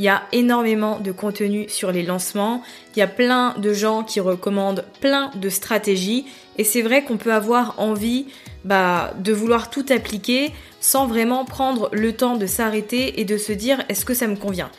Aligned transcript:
Il 0.00 0.04
y 0.04 0.08
a 0.08 0.22
énormément 0.32 0.98
de 0.98 1.12
contenu 1.12 1.68
sur 1.68 1.92
les 1.92 2.02
lancements. 2.02 2.62
Il 2.96 3.00
y 3.00 3.02
a 3.02 3.06
plein 3.06 3.54
de 3.58 3.74
gens 3.74 4.02
qui 4.02 4.18
recommandent 4.18 4.86
plein 5.02 5.30
de 5.34 5.50
stratégies. 5.50 6.24
Et 6.56 6.64
c'est 6.64 6.80
vrai 6.80 7.04
qu'on 7.04 7.18
peut 7.18 7.34
avoir 7.34 7.74
envie 7.78 8.24
bah, 8.64 9.12
de 9.18 9.34
vouloir 9.34 9.68
tout 9.68 9.84
appliquer 9.90 10.52
sans 10.80 11.06
vraiment 11.06 11.44
prendre 11.44 11.90
le 11.92 12.14
temps 12.14 12.38
de 12.38 12.46
s'arrêter 12.46 13.20
et 13.20 13.26
de 13.26 13.36
se 13.36 13.52
dire 13.52 13.84
est-ce 13.90 14.06
que 14.06 14.14
ça 14.14 14.26
me 14.26 14.36
convient? 14.36 14.70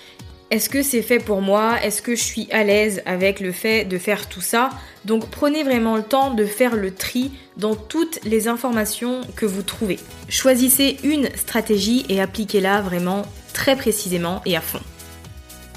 Est-ce 0.50 0.70
que 0.70 0.82
c'est 0.82 1.04
fait 1.04 1.20
pour 1.20 1.42
moi? 1.42 1.76
Est-ce 1.84 2.02
que 2.02 2.16
je 2.16 2.24
suis 2.24 2.48
à 2.52 2.64
l'aise 2.64 3.04
avec 3.06 3.42
le 3.42 3.52
fait 3.52 3.86
de 3.86 4.00
faire 4.00 4.28
tout 4.28 4.42
ça? 4.42 4.72
Donc 5.06 5.30
prenez 5.30 5.62
vraiment 5.62 5.98
le 5.98 6.04
temps 6.04 6.34
de 6.34 6.46
faire 6.46 6.76
le 6.76 6.96
tri 6.96 7.32
dans 7.58 7.76
toutes 7.76 8.20
les 8.24 8.48
informations 8.48 9.22
que 9.36 9.46
vous 9.46 9.62
trouvez. 9.62 10.00
Choisissez 10.30 10.98
une 11.04 11.30
stratégie 11.36 12.08
et 12.10 12.20
appliquez-la 12.20 12.82
vraiment 12.82 13.22
très 13.54 13.76
précisément 13.76 14.42
et 14.48 14.58
à 14.58 14.62
fond. 14.62 14.82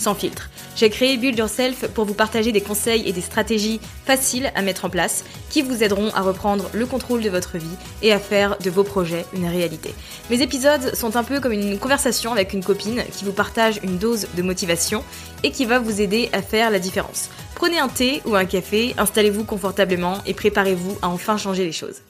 sans 0.00 0.14
filtre. 0.14 0.48
J'ai 0.76 0.88
créé 0.88 1.16
Build 1.18 1.38
Yourself 1.38 1.88
pour 1.88 2.06
vous 2.06 2.14
partager 2.14 2.52
des 2.52 2.62
conseils 2.62 3.06
et 3.06 3.12
des 3.12 3.20
stratégies 3.20 3.80
faciles 4.06 4.50
à 4.54 4.62
mettre 4.62 4.86
en 4.86 4.90
place 4.90 5.24
qui 5.50 5.60
vous 5.60 5.82
aideront 5.82 6.10
à 6.14 6.22
reprendre 6.22 6.70
le 6.72 6.86
contrôle 6.86 7.20
de 7.20 7.28
votre 7.28 7.58
vie 7.58 7.76
et 8.02 8.12
à 8.12 8.18
faire 8.18 8.56
de 8.58 8.70
vos 8.70 8.82
projets 8.82 9.26
une 9.34 9.46
réalité. 9.46 9.94
Mes 10.30 10.40
épisodes 10.40 10.94
sont 10.94 11.16
un 11.16 11.22
peu 11.22 11.40
comme 11.40 11.52
une 11.52 11.78
conversation 11.78 12.32
avec 12.32 12.54
une 12.54 12.64
copine 12.64 13.02
qui 13.12 13.24
vous 13.24 13.32
partage 13.32 13.78
une 13.82 13.98
dose 13.98 14.26
de 14.34 14.42
motivation 14.42 15.04
et 15.42 15.50
qui 15.50 15.66
va 15.66 15.78
vous 15.78 16.00
aider 16.00 16.30
à 16.32 16.40
faire 16.40 16.70
la 16.70 16.78
différence. 16.78 17.28
Prenez 17.54 17.78
un 17.78 17.88
thé 17.88 18.22
ou 18.24 18.34
un 18.34 18.46
café, 18.46 18.94
installez-vous 18.96 19.44
confortablement 19.44 20.18
et 20.24 20.32
préparez-vous 20.32 20.98
à 21.02 21.08
enfin 21.08 21.36
changer 21.36 21.64
les 21.64 21.72
choses. 21.72 22.00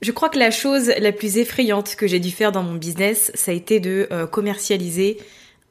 Je 0.00 0.12
crois 0.12 0.28
que 0.28 0.38
la 0.38 0.52
chose 0.52 0.92
la 0.98 1.12
plus 1.12 1.38
effrayante 1.38 1.96
que 1.96 2.06
j'ai 2.06 2.20
dû 2.20 2.30
faire 2.30 2.52
dans 2.52 2.62
mon 2.62 2.74
business, 2.74 3.32
ça 3.34 3.50
a 3.50 3.54
été 3.54 3.80
de 3.80 4.06
euh, 4.12 4.26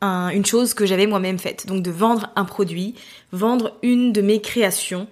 une 0.01 0.45
chose 0.45 0.73
que 0.73 0.85
j'avais 0.85 1.07
moi-même 1.07 1.39
faite. 1.39 1.67
Donc 1.67 1.83
de 1.83 1.91
vendre 1.91 2.29
un 2.35 2.45
produit, 2.45 2.95
vendre 3.31 3.77
une 3.81 4.13
de 4.13 4.21
mes 4.21 4.41
créations 4.41 5.07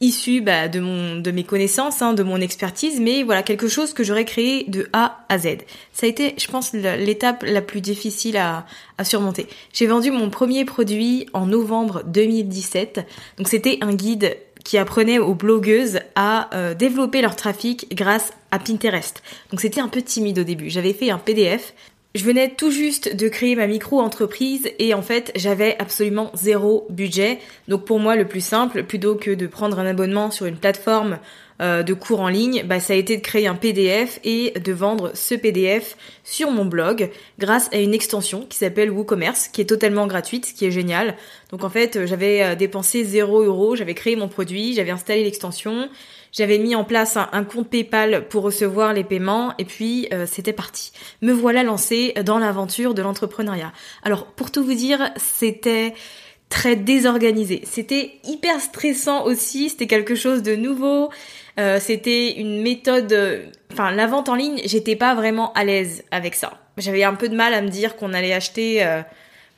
issues 0.00 0.42
bah, 0.42 0.68
de 0.68 0.80
mon 0.80 1.16
de 1.16 1.30
mes 1.30 1.44
connaissances, 1.44 2.02
hein, 2.02 2.12
de 2.12 2.22
mon 2.22 2.40
expertise, 2.40 3.00
mais 3.00 3.22
voilà 3.22 3.42
quelque 3.42 3.68
chose 3.68 3.94
que 3.94 4.04
j'aurais 4.04 4.26
créé 4.26 4.64
de 4.68 4.88
A 4.92 5.24
à 5.28 5.38
Z. 5.38 5.58
Ça 5.92 6.06
a 6.06 6.08
été, 6.08 6.34
je 6.38 6.48
pense, 6.48 6.72
l'étape 6.72 7.44
la 7.44 7.62
plus 7.62 7.80
difficile 7.80 8.36
à, 8.36 8.66
à 8.98 9.04
surmonter. 9.04 9.46
J'ai 9.72 9.86
vendu 9.86 10.10
mon 10.10 10.28
premier 10.28 10.64
produit 10.64 11.26
en 11.32 11.46
novembre 11.46 12.02
2017. 12.06 13.06
Donc 13.38 13.48
c'était 13.48 13.78
un 13.80 13.94
guide 13.94 14.36
qui 14.64 14.78
apprenait 14.78 15.20
aux 15.20 15.34
blogueuses 15.34 16.00
à 16.16 16.54
euh, 16.54 16.74
développer 16.74 17.22
leur 17.22 17.36
trafic 17.36 17.86
grâce 17.94 18.32
à 18.50 18.58
Pinterest. 18.58 19.22
Donc 19.50 19.60
c'était 19.60 19.80
un 19.80 19.88
peu 19.88 20.02
timide 20.02 20.40
au 20.40 20.44
début. 20.44 20.70
J'avais 20.70 20.92
fait 20.92 21.10
un 21.10 21.18
PDF 21.18 21.72
je 22.16 22.24
venais 22.24 22.50
tout 22.50 22.70
juste 22.70 23.14
de 23.14 23.28
créer 23.28 23.54
ma 23.56 23.66
micro-entreprise 23.66 24.70
et 24.78 24.94
en 24.94 25.02
fait 25.02 25.32
j'avais 25.36 25.76
absolument 25.78 26.30
zéro 26.34 26.86
budget. 26.90 27.38
Donc 27.68 27.84
pour 27.84 27.98
moi 27.98 28.16
le 28.16 28.26
plus 28.26 28.44
simple, 28.44 28.84
plutôt 28.84 29.14
que 29.14 29.30
de 29.30 29.46
prendre 29.46 29.78
un 29.78 29.86
abonnement 29.86 30.30
sur 30.30 30.46
une 30.46 30.56
plateforme 30.56 31.18
euh, 31.60 31.82
de 31.82 31.94
cours 31.94 32.20
en 32.20 32.28
ligne, 32.28 32.64
bah, 32.64 32.80
ça 32.80 32.92
a 32.92 32.96
été 32.96 33.16
de 33.16 33.22
créer 33.22 33.46
un 33.46 33.54
PDF 33.54 34.20
et 34.24 34.52
de 34.58 34.72
vendre 34.72 35.12
ce 35.14 35.34
PDF 35.34 35.96
sur 36.24 36.50
mon 36.50 36.64
blog 36.64 37.10
grâce 37.38 37.70
à 37.72 37.78
une 37.78 37.94
extension 37.94 38.44
qui 38.48 38.58
s'appelle 38.58 38.90
WooCommerce, 38.90 39.48
qui 39.48 39.60
est 39.60 39.66
totalement 39.66 40.06
gratuite, 40.06 40.52
qui 40.54 40.66
est 40.66 40.70
géniale. 40.70 41.16
Donc 41.50 41.64
en 41.64 41.70
fait 41.70 42.06
j'avais 42.06 42.42
euh, 42.42 42.54
dépensé 42.54 43.04
0 43.04 43.42
euros, 43.44 43.76
j'avais 43.76 43.94
créé 43.94 44.16
mon 44.16 44.28
produit, 44.28 44.74
j'avais 44.74 44.90
installé 44.90 45.22
l'extension, 45.22 45.88
j'avais 46.36 46.58
mis 46.58 46.74
en 46.74 46.84
place 46.84 47.16
un, 47.16 47.44
compte 47.44 47.68
PayPal 47.68 48.28
pour 48.28 48.42
recevoir 48.42 48.92
les 48.92 49.04
paiements 49.04 49.54
et 49.58 49.64
puis 49.64 50.06
euh, 50.12 50.26
c'était 50.26 50.52
parti. 50.52 50.92
Me 51.22 51.32
voilà 51.32 51.62
lancée 51.62 52.12
dans 52.24 52.38
l'aventure 52.38 52.92
de 52.92 53.00
l'entrepreneuriat. 53.00 53.72
Alors 54.02 54.26
pour 54.26 54.50
tout 54.50 54.62
vous 54.62 54.74
dire, 54.74 55.10
c'était 55.16 55.94
très 56.50 56.76
désorganisé. 56.76 57.62
C'était 57.64 58.12
hyper 58.24 58.60
stressant 58.60 59.24
aussi, 59.24 59.70
c'était 59.70 59.86
quelque 59.86 60.14
chose 60.14 60.42
de 60.42 60.54
nouveau. 60.54 61.10
Euh, 61.58 61.78
c'était 61.80 62.38
une 62.38 62.60
méthode 62.60 63.48
enfin 63.72 63.90
la 63.90 64.06
vente 64.06 64.28
en 64.28 64.34
ligne, 64.34 64.60
j'étais 64.64 64.94
pas 64.94 65.14
vraiment 65.14 65.54
à 65.54 65.64
l'aise 65.64 66.04
avec 66.10 66.34
ça. 66.34 66.60
J'avais 66.76 67.04
un 67.04 67.14
peu 67.14 67.30
de 67.30 67.34
mal 67.34 67.54
à 67.54 67.62
me 67.62 67.68
dire 67.68 67.96
qu'on 67.96 68.12
allait 68.12 68.34
acheter 68.34 68.84
euh, 68.84 69.00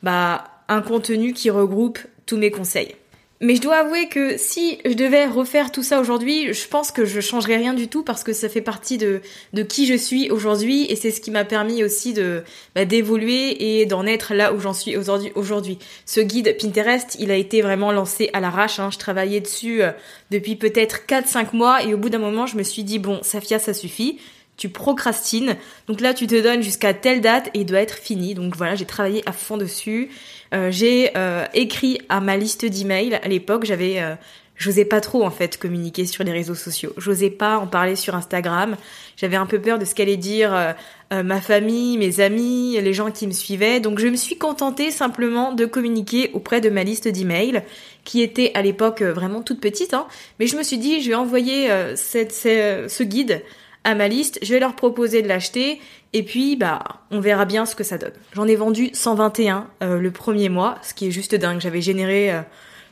bah 0.01 0.45
un 0.69 0.81
contenu 0.81 1.33
qui 1.33 1.49
regroupe 1.49 1.99
tous 2.25 2.37
mes 2.37 2.51
conseils. 2.51 2.95
Mais 3.41 3.55
je 3.55 3.61
dois 3.61 3.77
avouer 3.77 4.09
que 4.09 4.37
si 4.37 4.79
je 4.83 4.93
devais 4.93 5.25
refaire 5.25 5.71
tout 5.71 5.81
ça 5.81 6.01
aujourd'hui, 6.01 6.53
je 6.53 6.67
pense 6.67 6.91
que 6.91 7.05
je 7.05 7.21
changerais 7.21 7.55
rien 7.55 7.73
du 7.73 7.87
tout 7.87 8.03
parce 8.03 8.25
que 8.25 8.33
ça 8.33 8.49
fait 8.49 8.61
partie 8.61 8.97
de, 8.97 9.21
de 9.53 9.63
qui 9.63 9.85
je 9.85 9.93
suis 9.93 10.29
aujourd'hui 10.29 10.85
et 10.91 10.97
c'est 10.97 11.11
ce 11.11 11.21
qui 11.21 11.31
m'a 11.31 11.45
permis 11.45 11.81
aussi 11.81 12.11
de 12.11 12.43
bah, 12.75 12.83
d'évoluer 12.83 13.79
et 13.79 13.85
d'en 13.85 14.05
être 14.05 14.33
là 14.33 14.53
où 14.53 14.59
j'en 14.59 14.73
suis 14.73 14.97
aujourd'hui. 14.97 15.79
Ce 16.05 16.19
guide 16.19 16.57
Pinterest, 16.61 17.15
il 17.17 17.31
a 17.31 17.35
été 17.35 17.61
vraiment 17.61 17.93
lancé 17.93 18.29
à 18.33 18.41
l'arrache. 18.41 18.77
Hein. 18.81 18.89
Je 18.91 18.97
travaillais 18.97 19.39
dessus 19.39 19.83
euh, 19.83 19.91
depuis 20.31 20.57
peut-être 20.57 21.05
4-5 21.07 21.55
mois 21.55 21.81
et 21.83 21.93
au 21.93 21.97
bout 21.97 22.09
d'un 22.09 22.19
moment, 22.19 22.45
je 22.45 22.57
me 22.57 22.63
suis 22.63 22.83
dit 22.83 22.99
bon, 22.99 23.19
Safia, 23.23 23.57
ça 23.57 23.73
suffit 23.73 24.19
tu 24.59 24.67
procrastines. 24.67 25.55
Donc 25.87 26.01
là, 26.01 26.13
tu 26.13 26.27
te 26.27 26.39
donnes 26.39 26.61
jusqu'à 26.61 26.93
telle 26.93 27.21
date 27.21 27.47
et 27.53 27.61
il 27.61 27.65
doit 27.65 27.79
être 27.79 27.95
fini. 27.95 28.35
Donc 28.35 28.57
voilà, 28.57 28.75
j'ai 28.75 28.85
travaillé 28.85 29.23
à 29.25 29.31
fond 29.31 29.55
dessus. 29.55 30.09
Euh, 30.53 30.69
j'ai 30.69 31.11
euh, 31.15 31.45
écrit 31.53 31.99
à 32.09 32.19
ma 32.19 32.35
liste 32.35 32.65
d'emails. 32.65 33.15
À 33.23 33.29
l'époque, 33.29 33.63
j'avais, 33.63 34.01
euh, 34.01 34.15
j'osais 34.57 34.83
pas 34.83 34.99
trop 34.99 35.23
en 35.23 35.31
fait 35.31 35.57
communiquer 35.57 36.05
sur 36.05 36.25
les 36.25 36.33
réseaux 36.33 36.55
sociaux. 36.55 36.91
J'osais 36.97 37.29
pas 37.29 37.57
en 37.57 37.67
parler 37.67 37.95
sur 37.95 38.15
Instagram. 38.15 38.75
J'avais 39.15 39.37
un 39.37 39.45
peu 39.45 39.61
peur 39.61 39.79
de 39.79 39.85
ce 39.85 39.95
qu'allait 39.95 40.17
dire 40.17 40.75
ma 41.11 41.41
famille, 41.41 41.97
mes 41.97 42.19
amis, 42.19 42.77
les 42.81 42.93
gens 42.93 43.11
qui 43.11 43.27
me 43.27 43.31
suivaient. 43.31 43.79
Donc 43.79 43.99
je 43.99 44.07
me 44.07 44.17
suis 44.17 44.37
contentée 44.37 44.91
simplement 44.91 45.53
de 45.53 45.65
communiquer 45.65 46.31
auprès 46.33 46.59
de 46.59 46.69
ma 46.69 46.83
liste 46.83 47.07
d'emails 47.07 47.63
qui 48.03 48.21
était 48.21 48.51
à 48.55 48.61
l'époque 48.61 49.01
vraiment 49.01 49.41
toute 49.41 49.61
petite. 49.61 49.93
Hein. 49.93 50.07
Mais 50.39 50.47
je 50.47 50.57
me 50.57 50.63
suis 50.63 50.77
dit, 50.77 51.01
je 51.01 51.09
vais 51.09 51.15
envoyer 51.15 51.69
ce 51.95 53.03
guide 53.03 53.41
à 53.83 53.95
ma 53.95 54.07
liste, 54.07 54.39
je 54.41 54.53
vais 54.53 54.59
leur 54.59 54.75
proposer 54.75 55.21
de 55.21 55.27
l'acheter 55.27 55.79
et 56.13 56.23
puis 56.23 56.55
bah 56.55 56.83
on 57.11 57.19
verra 57.19 57.45
bien 57.45 57.65
ce 57.65 57.75
que 57.75 57.83
ça 57.83 57.97
donne. 57.97 58.13
J'en 58.33 58.47
ai 58.47 58.55
vendu 58.55 58.89
121 58.93 59.67
euh, 59.83 59.99
le 59.99 60.11
premier 60.11 60.49
mois, 60.49 60.77
ce 60.81 60.93
qui 60.93 61.07
est 61.07 61.11
juste 61.11 61.35
dingue. 61.35 61.61
J'avais 61.61 61.81
généré, 61.81 62.31
euh, 62.31 62.41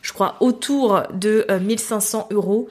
je 0.02 0.14
crois, 0.14 0.38
autour 0.40 1.04
de 1.14 1.46
1500 1.62 2.30
euros. 2.32 2.70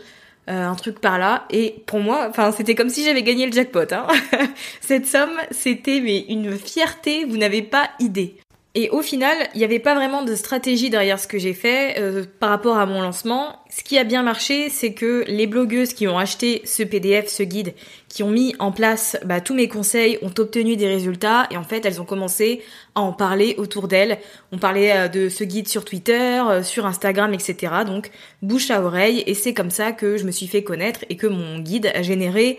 un 0.48 0.76
truc 0.76 1.00
par 1.00 1.18
là 1.18 1.44
et 1.50 1.82
pour 1.86 1.98
moi 1.98 2.28
enfin 2.30 2.52
c'était 2.52 2.76
comme 2.76 2.88
si 2.88 3.02
j'avais 3.02 3.24
gagné 3.24 3.46
le 3.46 3.52
jackpot 3.52 3.92
hein. 3.92 4.06
cette 4.80 5.04
somme 5.04 5.36
c'était 5.50 6.00
mais 6.00 6.20
une 6.28 6.56
fierté 6.56 7.24
vous 7.24 7.36
n'avez 7.36 7.62
pas 7.62 7.90
idée 7.98 8.36
et 8.78 8.90
au 8.90 9.00
final, 9.00 9.34
il 9.54 9.58
n'y 9.58 9.64
avait 9.64 9.78
pas 9.78 9.94
vraiment 9.94 10.22
de 10.22 10.34
stratégie 10.34 10.90
derrière 10.90 11.18
ce 11.18 11.26
que 11.26 11.38
j'ai 11.38 11.54
fait 11.54 11.98
euh, 11.98 12.26
par 12.40 12.50
rapport 12.50 12.76
à 12.76 12.84
mon 12.84 13.00
lancement. 13.00 13.56
Ce 13.70 13.82
qui 13.82 13.96
a 13.96 14.04
bien 14.04 14.22
marché, 14.22 14.68
c'est 14.68 14.92
que 14.92 15.24
les 15.28 15.46
blogueuses 15.46 15.94
qui 15.94 16.06
ont 16.06 16.18
acheté 16.18 16.60
ce 16.66 16.82
PDF, 16.82 17.26
ce 17.28 17.42
guide, 17.42 17.72
qui 18.10 18.22
ont 18.22 18.30
mis 18.30 18.54
en 18.58 18.72
place 18.72 19.16
bah, 19.24 19.40
tous 19.40 19.54
mes 19.54 19.66
conseils, 19.66 20.18
ont 20.20 20.32
obtenu 20.38 20.76
des 20.76 20.88
résultats 20.88 21.46
et 21.50 21.56
en 21.56 21.62
fait, 21.64 21.86
elles 21.86 22.02
ont 22.02 22.04
commencé 22.04 22.60
à 22.94 23.00
en 23.00 23.14
parler 23.14 23.54
autour 23.56 23.88
d'elles. 23.88 24.18
On 24.52 24.58
parlait 24.58 24.92
euh, 24.94 25.08
de 25.08 25.30
ce 25.30 25.44
guide 25.44 25.68
sur 25.68 25.86
Twitter, 25.86 26.42
euh, 26.46 26.62
sur 26.62 26.84
Instagram, 26.84 27.32
etc. 27.32 27.72
Donc 27.86 28.10
bouche 28.42 28.70
à 28.70 28.82
oreille 28.82 29.24
et 29.26 29.32
c'est 29.32 29.54
comme 29.54 29.70
ça 29.70 29.92
que 29.92 30.18
je 30.18 30.24
me 30.24 30.30
suis 30.30 30.48
fait 30.48 30.62
connaître 30.62 31.00
et 31.08 31.16
que 31.16 31.26
mon 31.26 31.60
guide 31.60 31.90
a 31.94 32.02
généré 32.02 32.58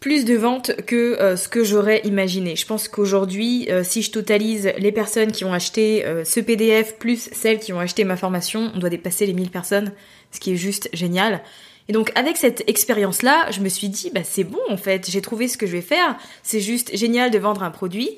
plus 0.00 0.24
de 0.24 0.34
ventes 0.34 0.72
que 0.86 1.20
euh, 1.20 1.36
ce 1.36 1.48
que 1.48 1.64
j'aurais 1.64 2.00
imaginé. 2.04 2.56
Je 2.56 2.66
pense 2.66 2.88
qu'aujourd'hui, 2.88 3.66
euh, 3.70 3.82
si 3.84 4.02
je 4.02 4.10
totalise 4.10 4.72
les 4.78 4.92
personnes 4.92 5.32
qui 5.32 5.44
ont 5.44 5.52
acheté 5.52 6.04
euh, 6.04 6.24
ce 6.24 6.40
PDF 6.40 6.96
plus 6.96 7.28
celles 7.32 7.58
qui 7.58 7.72
ont 7.72 7.80
acheté 7.80 8.04
ma 8.04 8.16
formation, 8.16 8.70
on 8.74 8.78
doit 8.78 8.90
dépasser 8.90 9.26
les 9.26 9.32
1000 9.32 9.50
personnes, 9.50 9.92
ce 10.32 10.40
qui 10.40 10.52
est 10.52 10.56
juste 10.56 10.88
génial. 10.92 11.42
Et 11.88 11.92
donc 11.92 12.10
avec 12.14 12.36
cette 12.36 12.68
expérience-là, 12.68 13.50
je 13.50 13.60
me 13.60 13.68
suis 13.68 13.88
dit, 13.88 14.10
bah 14.12 14.24
c'est 14.24 14.44
bon 14.44 14.58
en 14.68 14.76
fait, 14.76 15.08
j'ai 15.08 15.20
trouvé 15.20 15.46
ce 15.48 15.56
que 15.56 15.66
je 15.66 15.72
vais 15.72 15.82
faire, 15.82 16.16
c'est 16.42 16.60
juste 16.60 16.96
génial 16.96 17.30
de 17.30 17.38
vendre 17.38 17.62
un 17.62 17.70
produit. 17.70 18.10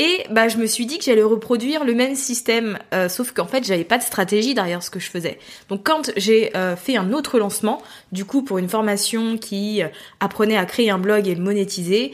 Et 0.00 0.22
bah 0.30 0.46
je 0.46 0.58
me 0.58 0.66
suis 0.66 0.86
dit 0.86 0.96
que 0.98 1.04
j'allais 1.04 1.24
reproduire 1.24 1.84
le 1.84 1.92
même 1.92 2.14
système, 2.14 2.78
euh, 2.94 3.08
sauf 3.08 3.32
qu'en 3.32 3.46
fait 3.46 3.64
j'avais 3.64 3.82
pas 3.82 3.98
de 3.98 4.04
stratégie 4.04 4.54
derrière 4.54 4.80
ce 4.80 4.90
que 4.90 5.00
je 5.00 5.10
faisais. 5.10 5.40
Donc 5.68 5.84
quand 5.84 6.12
j'ai 6.16 6.56
euh, 6.56 6.76
fait 6.76 6.96
un 6.96 7.12
autre 7.12 7.40
lancement, 7.40 7.82
du 8.12 8.24
coup 8.24 8.42
pour 8.42 8.58
une 8.58 8.68
formation 8.68 9.36
qui 9.36 9.82
euh, 9.82 9.88
apprenait 10.20 10.56
à 10.56 10.66
créer 10.66 10.90
un 10.90 10.98
blog 10.98 11.26
et 11.26 11.34
monétiser, 11.34 12.12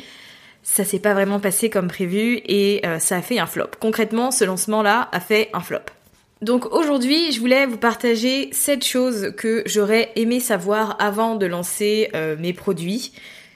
ça 0.63 0.83
s'est 0.83 0.99
pas 0.99 1.13
vraiment 1.13 1.41
passé 1.41 1.69
comme 1.69 1.89
prévu 1.89 2.41
et 2.47 2.81
ça 2.99 3.19
a 3.19 3.21
fait 3.21 3.39
un 3.39 3.45
flop. 3.45 3.67
Concrètement, 3.81 4.31
ce 4.31 4.45
lancement-là 4.47 5.11
a 5.13 5.21
fait 5.21 5.51
un 5.53 5.61
flop. 5.61 5.81
Donc 6.41 6.73
aujourd'hui, 6.73 7.33
je 7.33 7.41
voulais 7.41 7.67
vous 7.67 7.77
partager 7.77 8.49
sept 8.53 8.83
choses 8.83 9.35
que 9.37 9.63
j'aurais 9.67 10.11
aimé 10.17 10.41
savoir 10.41 10.97
avant 11.01 11.35
de 11.35 11.45
lancer 11.45 12.11
mes 12.39 12.55
produits. 12.55 13.13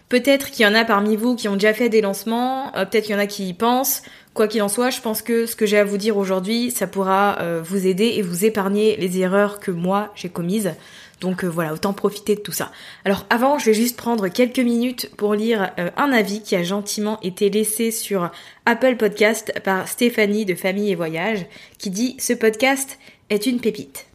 Peut-être 0.09 0.51
qu'il 0.51 0.65
y 0.65 0.69
en 0.69 0.75
a 0.75 0.85
parmi 0.85 1.17
vous 1.17 1.37
qui 1.37 1.49
ont 1.49 1.55
déjà 1.55 1.75
fait 1.75 1.89
des 1.89 2.01
lancements, 2.01 2.75
euh, 2.77 2.87
peut-être 2.87 3.05
qu'il 3.05 3.15
y 3.15 3.17
en 3.17 3.21
a 3.21 3.27
qui 3.27 3.49
y 3.49 3.53
pensent. 3.53 4.03
Quoi 4.33 4.49
qu'il 4.49 4.63
en 4.63 4.69
soit, 4.69 4.91
je 4.91 5.01
pense 5.01 5.21
que 5.21 5.47
ce 5.47 5.57
que 5.57 5.67
j'ai 5.67 5.79
à 5.79 5.85
vous 5.85 5.99
dire 5.99 6.17
aujourd'hui, 6.17 6.71
ça 6.71 6.87
pourra 6.87 7.39
euh, 7.41 7.61
vous 7.63 7.87
aider 7.87 8.15
et 8.17 8.23
vous 8.23 8.45
épargner 8.45 8.97
les 8.97 9.19
erreurs 9.19 9.61
que 9.61 9.71
moi 9.71 10.13
j'ai 10.15 10.29
commises. 10.29 10.73
Donc 11.21 11.45
euh, 11.45 11.49
voilà, 11.49 11.75
autant 11.75 11.93
profiter 11.93 12.37
de 12.37 12.41
tout 12.41 12.53
ça. 12.53 12.71
Alors 13.05 13.27
avant, 13.29 13.59
je 13.59 13.67
vais 13.67 13.75
juste 13.75 13.97
prendre 13.97 14.29
quelques 14.29 14.61
minutes 14.61 15.11
pour 15.17 15.35
lire 15.35 15.73
un 15.97 16.13
avis 16.13 16.43
qui 16.43 16.57
a 16.57 16.63
gentiment 16.63 17.19
été 17.23 17.51
laissé 17.51 17.91
sur 17.91 18.31
Apple 18.65 18.97
Podcast 18.97 19.53
par 19.65 19.89
Stéphanie 19.89 20.47
de 20.47 20.55
Famille 20.55 20.91
et 20.91 20.95
Voyage, 20.95 21.45
qui 21.79 21.91
dit 21.91 22.17
Ce 22.19 22.33
podcast 22.33 22.99
est 23.29 23.45
une 23.47 23.61
pépite. 23.61 24.07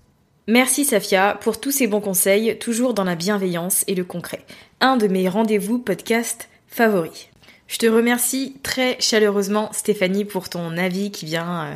Merci 0.47 0.83
Safia 0.83 1.37
pour 1.39 1.59
tous 1.59 1.71
ces 1.71 1.87
bons 1.87 2.01
conseils, 2.01 2.57
toujours 2.59 2.93
dans 2.93 3.05
la 3.05 3.15
bienveillance 3.15 3.85
et 3.87 3.95
le 3.95 4.03
concret. 4.03 4.45
De 4.83 5.07
mes 5.07 5.29
rendez-vous 5.29 5.79
podcast 5.79 6.49
favoris. 6.67 7.29
Je 7.67 7.77
te 7.77 7.85
remercie 7.85 8.57
très 8.63 8.97
chaleureusement 8.99 9.71
Stéphanie 9.71 10.25
pour 10.25 10.49
ton 10.49 10.77
avis 10.77 11.09
qui 11.09 11.25
vient 11.25 11.63
euh, 11.63 11.75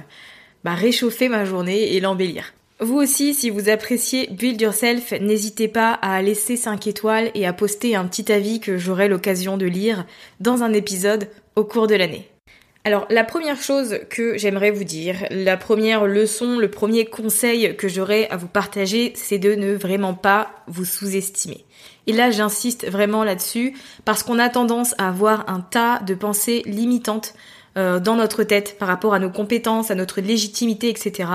bah, 0.65 0.73
réchauffer 0.73 1.29
ma 1.29 1.45
journée 1.45 1.95
et 1.95 2.01
l'embellir. 2.01 2.53
Vous 2.81 2.97
aussi, 2.97 3.33
si 3.33 3.49
vous 3.49 3.69
appréciez 3.69 4.27
Build 4.27 4.59
Yourself, 4.59 5.13
n'hésitez 5.21 5.69
pas 5.69 5.93
à 5.93 6.21
laisser 6.21 6.57
5 6.57 6.85
étoiles 6.85 7.31
et 7.33 7.47
à 7.47 7.53
poster 7.53 7.95
un 7.95 8.05
petit 8.05 8.29
avis 8.29 8.59
que 8.59 8.77
j'aurai 8.77 9.07
l'occasion 9.07 9.55
de 9.55 9.65
lire 9.65 10.05
dans 10.41 10.61
un 10.61 10.73
épisode 10.73 11.29
au 11.55 11.63
cours 11.63 11.87
de 11.87 11.95
l'année. 11.95 12.27
Alors 12.83 13.07
la 13.09 13.23
première 13.23 13.61
chose 13.61 13.99
que 14.09 14.37
j'aimerais 14.37 14.71
vous 14.71 14.83
dire, 14.83 15.25
la 15.31 15.55
première 15.55 16.05
leçon, 16.05 16.59
le 16.59 16.69
premier 16.69 17.05
conseil 17.05 17.75
que 17.77 17.87
j'aurais 17.87 18.27
à 18.29 18.37
vous 18.37 18.47
partager, 18.47 19.13
c'est 19.15 19.39
de 19.39 19.55
ne 19.55 19.73
vraiment 19.73 20.13
pas 20.13 20.51
vous 20.67 20.85
sous-estimer. 20.85 21.65
Et 22.07 22.13
là 22.13 22.31
j'insiste 22.31 22.89
vraiment 22.89 23.23
là-dessus 23.23 23.75
parce 24.05 24.23
qu'on 24.23 24.39
a 24.39 24.49
tendance 24.49 24.95
à 24.97 25.09
avoir 25.09 25.49
un 25.49 25.59
tas 25.59 25.99
de 25.99 26.15
pensées 26.15 26.63
limitantes 26.65 27.33
euh, 27.77 27.99
dans 27.99 28.15
notre 28.15 28.43
tête 28.43 28.77
par 28.79 28.87
rapport 28.87 29.13
à 29.13 29.19
nos 29.19 29.29
compétences, 29.29 29.91
à 29.91 29.95
notre 29.95 30.21
légitimité, 30.21 30.89
etc. 30.89 31.29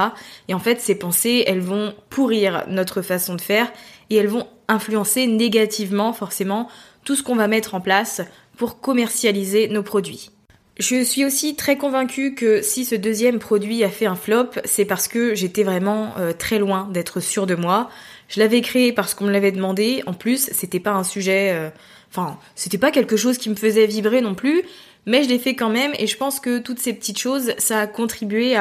Et 0.48 0.54
en 0.54 0.58
fait 0.58 0.80
ces 0.80 0.96
pensées, 0.96 1.44
elles 1.46 1.60
vont 1.60 1.94
pourrir 2.10 2.64
notre 2.69 3.02
façon 3.02 3.36
de 3.36 3.40
faire 3.40 3.70
et 4.10 4.16
elles 4.16 4.28
vont 4.28 4.48
influencer 4.66 5.26
négativement 5.26 6.12
forcément 6.12 6.69
tout 7.04 7.14
ce 7.14 7.22
qu'on 7.22 7.36
va 7.36 7.48
mettre 7.48 7.74
en 7.74 7.80
place 7.80 8.22
pour 8.56 8.80
commercialiser 8.80 9.69
nos 9.69 9.82
produits. 9.82 10.30
Je 10.78 11.04
suis 11.04 11.24
aussi 11.24 11.54
très 11.54 11.76
convaincue 11.76 12.34
que 12.34 12.62
si 12.62 12.84
ce 12.84 12.94
deuxième 12.94 13.38
produit 13.38 13.84
a 13.84 13.90
fait 13.90 14.06
un 14.06 14.14
flop, 14.14 14.48
c'est 14.64 14.86
parce 14.86 15.06
que 15.06 15.34
j'étais 15.34 15.64
vraiment 15.64 16.14
euh, 16.19 16.32
très 16.32 16.58
loin 16.58 16.88
d'être 16.90 17.20
sûre 17.20 17.46
de 17.46 17.54
moi. 17.54 17.90
Je 18.32 18.40
l'avais 18.40 18.62
créé 18.62 18.93
parce 18.93 19.14
qu'on 19.14 19.25
me 19.25 19.31
l'avait 19.31 19.52
demandé. 19.52 20.02
En 20.06 20.14
plus, 20.14 20.49
c'était 20.52 20.81
pas 20.81 20.93
un 20.93 21.05
sujet, 21.05 21.52
euh, 21.52 21.69
enfin, 22.11 22.38
c'était 22.55 22.79
pas 22.79 22.90
quelque 22.90 23.17
chose 23.17 23.37
qui 23.37 23.50
me 23.50 23.56
faisait 23.56 23.87
vibrer 23.87 24.23
non 24.23 24.34
plus, 24.34 24.62
mais 25.05 25.23
je 25.23 25.29
l'ai 25.29 25.38
fait 25.38 25.55
quand 25.55 25.69
même. 25.69 25.93
Et 25.99 26.06
je 26.06 26.17
pense 26.17 26.40
que 26.40 26.58
toutes 26.58 26.79
ces 26.79 26.94
petites 26.94 27.19
choses, 27.19 27.52
ça 27.58 27.81
a 27.81 27.87
contribué 27.87 28.56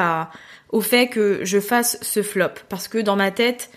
au 0.70 0.82
fait 0.82 1.08
que 1.08 1.40
je 1.44 1.60
fasse 1.60 1.98
ce 2.02 2.22
flop, 2.22 2.54
parce 2.68 2.90
que 2.90 2.98
dans 2.98 3.16
ma 3.16 3.32
tête, 3.32 3.70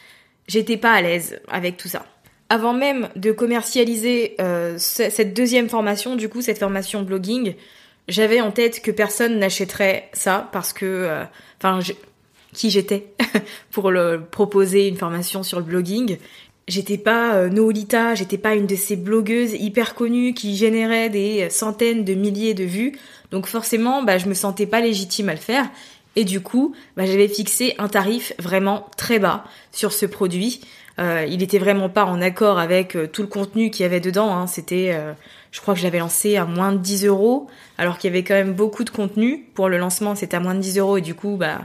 j'étais 0.48 0.76
pas 0.76 0.92
à 0.92 1.00
l'aise 1.00 1.40
avec 1.48 1.76
tout 1.76 1.88
ça 1.88 2.04
avant 2.50 2.74
même 2.74 3.08
de 3.16 3.32
commercialiser 3.32 4.36
euh, 4.40 4.76
cette 4.78 5.34
deuxième 5.34 5.68
formation, 5.68 6.14
du 6.14 6.28
coup 6.28 6.42
cette 6.42 6.58
formation 6.58 7.02
blogging, 7.02 7.54
j'avais 8.08 8.40
en 8.40 8.50
tête 8.50 8.82
que 8.82 8.90
personne 8.90 9.38
n'achèterait 9.38 10.08
ça 10.12 10.48
parce 10.52 10.72
que, 10.72 10.84
euh, 10.84 11.24
enfin, 11.58 11.80
qui 12.54 12.70
j'étais 12.70 13.08
pour 13.70 13.90
le 13.90 14.22
proposer 14.30 14.88
une 14.88 14.96
formation 14.96 15.42
sur 15.42 15.58
le 15.58 15.64
blogging. 15.64 16.16
J'étais 16.66 16.96
pas 16.96 17.34
euh, 17.34 17.50
Noolita, 17.50 18.14
j'étais 18.14 18.38
pas 18.38 18.54
une 18.54 18.66
de 18.66 18.76
ces 18.76 18.96
blogueuses 18.96 19.52
hyper 19.52 19.94
connues 19.94 20.32
qui 20.32 20.56
généraient 20.56 21.10
des 21.10 21.50
centaines 21.50 22.04
de 22.04 22.14
milliers 22.14 22.54
de 22.54 22.64
vues. 22.64 22.98
Donc 23.30 23.46
forcément, 23.46 24.02
bah, 24.02 24.16
je 24.16 24.26
me 24.26 24.34
sentais 24.34 24.66
pas 24.66 24.80
légitime 24.80 25.28
à 25.28 25.34
le 25.34 25.40
faire. 25.40 25.68
Et 26.16 26.24
du 26.24 26.40
coup, 26.40 26.74
bah, 26.96 27.06
j'avais 27.06 27.28
fixé 27.28 27.74
un 27.78 27.88
tarif 27.88 28.32
vraiment 28.38 28.86
très 28.96 29.18
bas 29.18 29.44
sur 29.72 29.92
ce 29.92 30.06
produit. 30.06 30.60
Euh, 31.00 31.26
il 31.28 31.42
était 31.42 31.58
vraiment 31.58 31.88
pas 31.88 32.04
en 32.04 32.20
accord 32.20 32.58
avec 32.58 32.94
euh, 32.94 33.08
tout 33.08 33.22
le 33.22 33.28
contenu 33.28 33.70
qu'il 33.70 33.82
y 33.82 33.86
avait 33.86 34.00
dedans. 34.00 34.32
Hein. 34.34 34.46
C'était, 34.46 34.92
euh, 34.94 35.12
je 35.50 35.60
crois 35.60 35.74
que 35.74 35.80
je 35.80 35.84
l'avais 35.84 35.98
lancé 35.98 36.36
à 36.36 36.44
moins 36.44 36.72
de 36.72 36.78
10 36.78 37.06
euros, 37.06 37.48
alors 37.78 37.98
qu'il 37.98 38.10
y 38.10 38.12
avait 38.12 38.22
quand 38.22 38.34
même 38.34 38.52
beaucoup 38.52 38.84
de 38.84 38.90
contenu. 38.90 39.44
Pour 39.54 39.68
le 39.68 39.78
lancement, 39.78 40.14
c'était 40.14 40.36
à 40.36 40.40
moins 40.40 40.54
de 40.54 40.60
10 40.60 40.78
euros 40.78 40.96
et 40.96 41.00
du 41.00 41.14
coup, 41.14 41.36
bah, 41.36 41.62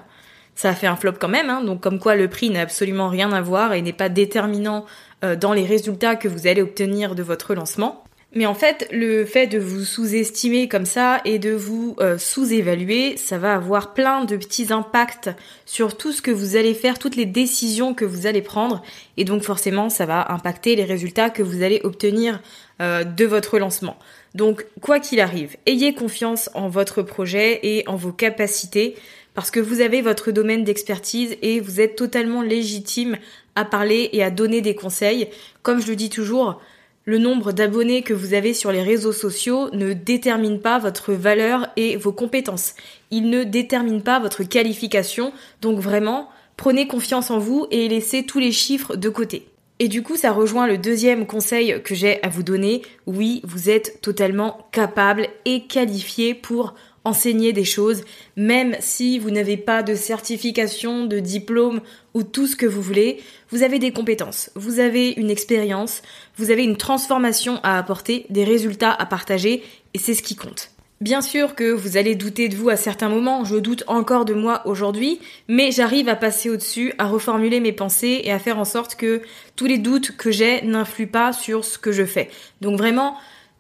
ça 0.59 0.69
a 0.71 0.73
fait 0.73 0.87
un 0.87 0.97
flop 0.97 1.13
quand 1.19 1.29
même. 1.29 1.49
Hein. 1.49 1.63
Donc 1.63 1.79
comme 1.79 1.99
quoi, 1.99 2.15
le 2.15 2.27
prix 2.27 2.49
n'a 2.49 2.61
absolument 2.61 3.07
rien 3.07 3.31
à 3.31 3.41
voir 3.41 3.73
et 3.73 3.81
n'est 3.81 3.93
pas 3.93 4.09
déterminant 4.09 4.85
dans 5.21 5.51
les 5.51 5.65
résultats 5.65 6.15
que 6.15 6.27
vous 6.29 6.47
allez 6.47 6.61
obtenir 6.61 7.13
de 7.13 7.23
votre 7.23 7.53
lancement. 7.53 8.03
Mais 8.35 8.45
en 8.45 8.53
fait, 8.53 8.87
le 8.91 9.25
fait 9.25 9.47
de 9.47 9.57
vous 9.57 9.83
sous-estimer 9.83 10.67
comme 10.67 10.85
ça 10.85 11.19
et 11.25 11.39
de 11.39 11.51
vous 11.51 11.95
euh, 11.99 12.19
sous-évaluer, 12.19 13.17
ça 13.17 13.39
va 13.39 13.55
avoir 13.55 13.93
plein 13.95 14.23
de 14.23 14.37
petits 14.37 14.71
impacts 14.71 15.31
sur 15.65 15.97
tout 15.97 16.11
ce 16.11 16.21
que 16.21 16.29
vous 16.29 16.55
allez 16.55 16.75
faire, 16.75 16.99
toutes 16.99 17.15
les 17.15 17.25
décisions 17.25 17.95
que 17.95 18.05
vous 18.05 18.27
allez 18.27 18.43
prendre. 18.43 18.83
Et 19.17 19.23
donc 19.23 19.41
forcément, 19.41 19.89
ça 19.89 20.05
va 20.05 20.31
impacter 20.31 20.75
les 20.75 20.83
résultats 20.83 21.31
que 21.31 21.41
vous 21.41 21.63
allez 21.63 21.81
obtenir 21.83 22.39
euh, 22.81 23.03
de 23.03 23.25
votre 23.25 23.57
lancement. 23.57 23.97
Donc, 24.35 24.67
quoi 24.79 24.99
qu'il 24.99 25.19
arrive, 25.19 25.57
ayez 25.65 25.95
confiance 25.95 26.51
en 26.53 26.69
votre 26.69 27.01
projet 27.01 27.59
et 27.63 27.83
en 27.87 27.95
vos 27.95 28.11
capacités 28.11 28.95
parce 29.33 29.51
que 29.51 29.59
vous 29.59 29.81
avez 29.81 30.01
votre 30.01 30.31
domaine 30.31 30.63
d'expertise 30.63 31.38
et 31.41 31.59
vous 31.59 31.79
êtes 31.79 31.95
totalement 31.95 32.41
légitime 32.41 33.17
à 33.55 33.65
parler 33.65 34.09
et 34.13 34.24
à 34.24 34.31
donner 34.31 34.62
des 34.62 34.75
conseils. 34.75 35.27
Comme 35.63 35.81
je 35.81 35.88
le 35.88 35.95
dis 35.95 36.09
toujours, 36.09 36.59
le 37.05 37.17
nombre 37.17 37.51
d'abonnés 37.51 38.03
que 38.03 38.13
vous 38.13 38.33
avez 38.33 38.53
sur 38.53 38.71
les 38.71 38.83
réseaux 38.83 39.13
sociaux 39.13 39.69
ne 39.74 39.93
détermine 39.93 40.59
pas 40.59 40.77
votre 40.77 41.13
valeur 41.13 41.67
et 41.75 41.95
vos 41.95 42.12
compétences. 42.12 42.75
Il 43.09 43.29
ne 43.29 43.43
détermine 43.43 44.03
pas 44.03 44.19
votre 44.19 44.43
qualification. 44.43 45.33
Donc 45.62 45.79
vraiment, 45.79 46.29
prenez 46.55 46.88
confiance 46.88 47.31
en 47.31 47.39
vous 47.39 47.65
et 47.71 47.88
laissez 47.88 48.24
tous 48.24 48.39
les 48.39 48.51
chiffres 48.51 48.95
de 48.95 49.09
côté. 49.09 49.48
Et 49.79 49.88
du 49.88 50.03
coup, 50.03 50.17
ça 50.17 50.33
rejoint 50.33 50.67
le 50.67 50.77
deuxième 50.77 51.25
conseil 51.25 51.81
que 51.83 51.95
j'ai 51.95 52.21
à 52.21 52.27
vous 52.27 52.43
donner. 52.43 52.81
Oui, 53.07 53.41
vous 53.45 53.69
êtes 53.69 54.01
totalement 54.01 54.67
capable 54.71 55.27
et 55.45 55.67
qualifié 55.67 56.33
pour 56.33 56.75
enseigner 57.03 57.53
des 57.53 57.63
choses, 57.63 58.03
même 58.35 58.75
si 58.79 59.19
vous 59.19 59.31
n'avez 59.31 59.57
pas 59.57 59.83
de 59.83 59.95
certification, 59.95 61.05
de 61.05 61.19
diplôme 61.19 61.81
ou 62.13 62.23
tout 62.23 62.47
ce 62.47 62.55
que 62.55 62.65
vous 62.65 62.81
voulez, 62.81 63.19
vous 63.49 63.63
avez 63.63 63.79
des 63.79 63.91
compétences, 63.91 64.51
vous 64.55 64.79
avez 64.79 65.11
une 65.11 65.29
expérience, 65.29 66.01
vous 66.37 66.51
avez 66.51 66.63
une 66.63 66.77
transformation 66.77 67.59
à 67.63 67.77
apporter, 67.77 68.25
des 68.29 68.43
résultats 68.43 68.91
à 68.91 69.05
partager, 69.05 69.63
et 69.93 69.97
c'est 69.97 70.13
ce 70.13 70.23
qui 70.23 70.35
compte. 70.35 70.71
Bien 71.01 71.21
sûr 71.21 71.55
que 71.55 71.71
vous 71.71 71.95
allez 71.95 72.15
douter 72.15 72.49
de 72.49 72.57
vous 72.57 72.67
à 72.67 72.75
certains 72.75 73.07
moments, 73.07 73.45
je 73.45 73.55
doute 73.55 73.85
encore 73.87 74.25
de 74.25 74.33
moi 74.33 74.61
aujourd'hui, 74.65 75.21
mais 75.47 75.71
j'arrive 75.71 76.09
à 76.09 76.17
passer 76.17 76.49
au-dessus, 76.49 76.93
à 76.97 77.07
reformuler 77.07 77.61
mes 77.61 77.71
pensées 77.71 78.19
et 78.25 78.33
à 78.33 78.39
faire 78.39 78.59
en 78.59 78.65
sorte 78.65 78.95
que 78.95 79.21
tous 79.55 79.65
les 79.65 79.77
doutes 79.77 80.17
que 80.17 80.29
j'ai 80.29 80.61
n'influent 80.61 81.07
pas 81.07 81.31
sur 81.31 81.63
ce 81.63 81.77
que 81.77 81.93
je 81.93 82.03
fais. 82.03 82.29
Donc 82.59 82.77
vraiment, 82.77 83.15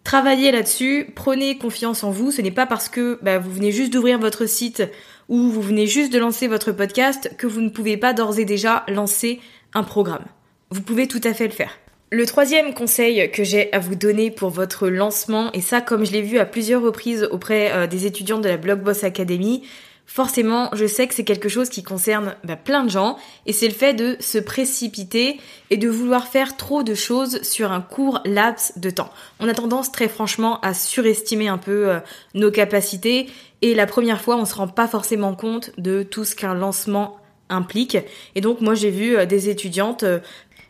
travaillez 0.09 0.51
là-dessus, 0.51 1.05
prenez 1.13 1.59
confiance 1.59 2.03
en 2.03 2.09
vous, 2.09 2.31
ce 2.31 2.41
n'est 2.41 2.49
pas 2.49 2.65
parce 2.65 2.89
que 2.89 3.19
bah, 3.21 3.37
vous 3.37 3.51
venez 3.51 3.71
juste 3.71 3.93
d'ouvrir 3.93 4.17
votre 4.17 4.47
site 4.47 4.81
ou 5.27 5.51
vous 5.51 5.61
venez 5.61 5.85
juste 5.85 6.11
de 6.11 6.17
lancer 6.17 6.47
votre 6.47 6.71
podcast 6.71 7.35
que 7.37 7.45
vous 7.45 7.61
ne 7.61 7.69
pouvez 7.69 7.95
pas 7.95 8.11
d'ores 8.13 8.39
et 8.39 8.45
déjà 8.45 8.83
lancer 8.87 9.39
un 9.75 9.83
programme. 9.83 10.25
Vous 10.71 10.81
pouvez 10.81 11.07
tout 11.07 11.21
à 11.23 11.35
fait 11.35 11.45
le 11.45 11.53
faire. 11.53 11.77
Le 12.09 12.25
troisième 12.25 12.73
conseil 12.73 13.29
que 13.29 13.43
j'ai 13.43 13.71
à 13.71 13.77
vous 13.77 13.93
donner 13.93 14.31
pour 14.31 14.49
votre 14.49 14.89
lancement, 14.89 15.51
et 15.53 15.61
ça 15.61 15.79
comme 15.79 16.07
je 16.07 16.11
l'ai 16.11 16.23
vu 16.23 16.39
à 16.39 16.45
plusieurs 16.45 16.81
reprises 16.81 17.29
auprès 17.29 17.71
euh, 17.71 17.85
des 17.85 18.07
étudiants 18.07 18.39
de 18.39 18.49
la 18.49 18.57
Blogboss 18.57 19.03
Academy, 19.03 19.61
forcément 20.09 20.69
je 20.73 20.87
sais 20.87 21.07
que 21.07 21.13
c'est 21.13 21.23
quelque 21.23 21.49
chose 21.49 21.69
qui 21.69 21.83
concerne 21.83 22.35
bah, 22.43 22.55
plein 22.55 22.83
de 22.83 22.89
gens, 22.89 23.17
et 23.45 23.53
c'est 23.53 23.67
le 23.67 23.73
fait 23.73 23.93
de 23.93 24.17
se 24.19 24.39
précipiter 24.39 25.39
et 25.69 25.77
de 25.77 25.87
vouloir 25.87 26.27
faire 26.27 26.57
trop 26.57 26.81
de 26.81 26.95
choses 26.95 27.41
sur 27.43 27.71
un 27.71 27.79
court 27.79 28.19
laps 28.25 28.73
de 28.77 28.89
temps. 28.89 29.11
On 29.39 29.47
a 29.47 29.53
tendance 29.53 29.91
très 29.91 30.07
franchement 30.07 30.59
à 30.61 30.73
surestimer 30.73 31.47
un 31.47 31.59
peu 31.59 31.89
euh, 31.89 31.99
nos 32.33 32.49
capacités, 32.49 33.27
et 33.61 33.75
la 33.75 33.85
première 33.85 34.21
fois 34.21 34.35
on 34.35 34.45
se 34.45 34.55
rend 34.55 34.67
pas 34.67 34.87
forcément 34.87 35.35
compte 35.35 35.71
de 35.77 36.01
tout 36.01 36.25
ce 36.25 36.35
qu'un 36.35 36.55
lancement 36.55 37.17
implique. 37.49 37.97
Et 38.33 38.41
donc 38.41 38.61
moi 38.61 38.73
j'ai 38.73 38.89
vu 38.89 39.15
euh, 39.15 39.25
des 39.27 39.49
étudiantes 39.49 40.03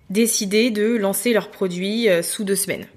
décidé 0.09 0.69
de 0.69 0.97
lancer 0.97 1.31
leurs 1.33 1.49
produits 1.49 2.09
euh, 2.09 2.21
sous 2.21 2.43
deux 2.43 2.55
semaines. 2.55 2.87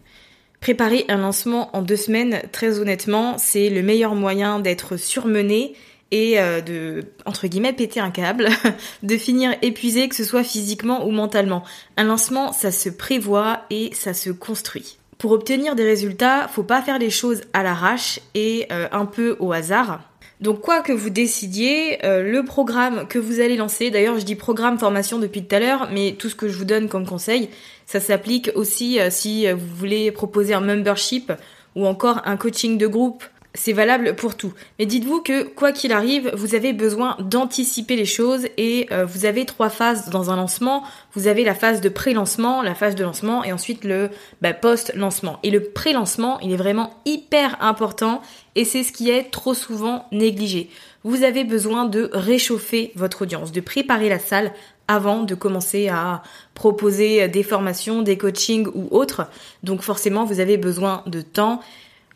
Préparer 0.60 1.04
un 1.08 1.18
lancement 1.18 1.76
en 1.76 1.82
deux 1.82 1.96
semaines, 1.96 2.40
très 2.52 2.78
honnêtement, 2.78 3.36
c'est 3.36 3.68
le 3.68 3.82
meilleur 3.82 4.14
moyen 4.14 4.60
d'être 4.60 4.96
surmené 4.96 5.74
et 6.12 6.38
euh, 6.38 6.60
de, 6.60 7.04
entre 7.24 7.48
guillemets, 7.48 7.72
péter 7.72 7.98
un 7.98 8.10
câble, 8.10 8.48
de 9.02 9.16
finir 9.16 9.56
épuisé, 9.62 10.08
que 10.08 10.14
ce 10.14 10.24
soit 10.24 10.44
physiquement 10.44 11.06
ou 11.06 11.10
mentalement. 11.10 11.64
Un 11.96 12.04
lancement, 12.04 12.52
ça 12.52 12.70
se 12.70 12.90
prévoit 12.90 13.62
et 13.70 13.90
ça 13.94 14.14
se 14.14 14.30
construit. 14.30 14.98
Pour 15.18 15.32
obtenir 15.32 15.74
des 15.74 15.84
résultats, 15.84 16.48
faut 16.48 16.62
pas 16.62 16.82
faire 16.82 16.98
les 16.98 17.10
choses 17.10 17.40
à 17.54 17.62
l'arrache 17.62 18.20
et 18.34 18.66
euh, 18.70 18.88
un 18.92 19.06
peu 19.06 19.36
au 19.40 19.52
hasard. 19.52 20.00
Donc 20.40 20.60
quoi 20.60 20.80
que 20.80 20.92
vous 20.92 21.10
décidiez, 21.10 22.04
euh, 22.04 22.22
le 22.22 22.44
programme 22.44 23.06
que 23.06 23.18
vous 23.18 23.40
allez 23.40 23.56
lancer, 23.56 23.90
d'ailleurs 23.90 24.18
je 24.18 24.24
dis 24.24 24.34
programme 24.34 24.78
formation 24.78 25.18
depuis 25.18 25.44
tout 25.44 25.54
à 25.54 25.60
l'heure, 25.60 25.88
mais 25.92 26.16
tout 26.18 26.28
ce 26.28 26.34
que 26.34 26.48
je 26.48 26.58
vous 26.58 26.64
donne 26.64 26.88
comme 26.88 27.06
conseil, 27.06 27.48
ça 27.86 28.00
s'applique 28.00 28.50
aussi 28.56 28.98
si 29.10 29.50
vous 29.50 29.76
voulez 29.76 30.10
proposer 30.10 30.54
un 30.54 30.60
membership 30.60 31.32
ou 31.76 31.86
encore 31.86 32.22
un 32.24 32.36
coaching 32.36 32.76
de 32.76 32.86
groupe 32.88 33.24
c'est 33.54 33.72
valable 33.72 34.14
pour 34.14 34.34
tout. 34.34 34.54
Mais 34.78 34.86
dites-vous 34.86 35.20
que 35.20 35.42
quoi 35.42 35.72
qu'il 35.72 35.92
arrive, 35.92 36.30
vous 36.34 36.54
avez 36.54 36.72
besoin 36.72 37.16
d'anticiper 37.20 37.96
les 37.96 38.06
choses 38.06 38.46
et 38.56 38.86
euh, 38.90 39.04
vous 39.04 39.26
avez 39.26 39.44
trois 39.44 39.68
phases 39.68 40.08
dans 40.08 40.30
un 40.30 40.36
lancement. 40.36 40.82
Vous 41.12 41.26
avez 41.26 41.44
la 41.44 41.54
phase 41.54 41.82
de 41.82 41.90
pré-lancement, 41.90 42.62
la 42.62 42.74
phase 42.74 42.94
de 42.94 43.04
lancement 43.04 43.44
et 43.44 43.52
ensuite 43.52 43.84
le 43.84 44.08
bah, 44.40 44.54
post-lancement. 44.54 45.38
Et 45.42 45.50
le 45.50 45.62
pré-lancement, 45.62 46.40
il 46.40 46.52
est 46.52 46.56
vraiment 46.56 46.94
hyper 47.04 47.62
important 47.62 48.22
et 48.54 48.64
c'est 48.64 48.82
ce 48.82 48.92
qui 48.92 49.10
est 49.10 49.30
trop 49.30 49.54
souvent 49.54 50.06
négligé. 50.12 50.70
Vous 51.04 51.22
avez 51.22 51.44
besoin 51.44 51.84
de 51.84 52.08
réchauffer 52.12 52.92
votre 52.94 53.22
audience, 53.22 53.52
de 53.52 53.60
préparer 53.60 54.08
la 54.08 54.18
salle 54.18 54.52
avant 54.88 55.22
de 55.22 55.34
commencer 55.34 55.88
à 55.88 56.22
proposer 56.54 57.28
des 57.28 57.42
formations, 57.42 58.02
des 58.02 58.16
coachings 58.16 58.68
ou 58.74 58.88
autres. 58.90 59.26
Donc 59.62 59.82
forcément, 59.82 60.24
vous 60.24 60.40
avez 60.40 60.56
besoin 60.56 61.02
de 61.06 61.20
temps 61.20 61.60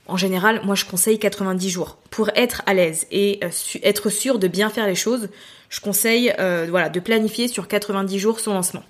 en 0.09 0.17
général, 0.17 0.61
moi 0.65 0.75
je 0.75 0.85
conseille 0.85 1.19
90 1.19 1.69
jours. 1.71 1.99
Pour 2.11 2.31
être 2.35 2.63
à 2.67 2.75
l'aise 2.75 3.07
et 3.11 3.41
euh, 3.43 3.51
être 3.83 4.11
sûr 4.11 4.39
de 4.39 4.49
bien 4.49 4.71
faire 4.71 4.87
les 4.87 4.95
choses, 4.95 5.29
je 5.69 5.81
conseille 5.81 6.33
euh, 6.39 6.89
de 6.89 7.01
planifier 7.01 7.49
sur 7.49 7.69
90 7.69 8.19
jours 8.19 8.41
son 8.41 8.55
lancement. 8.55 8.83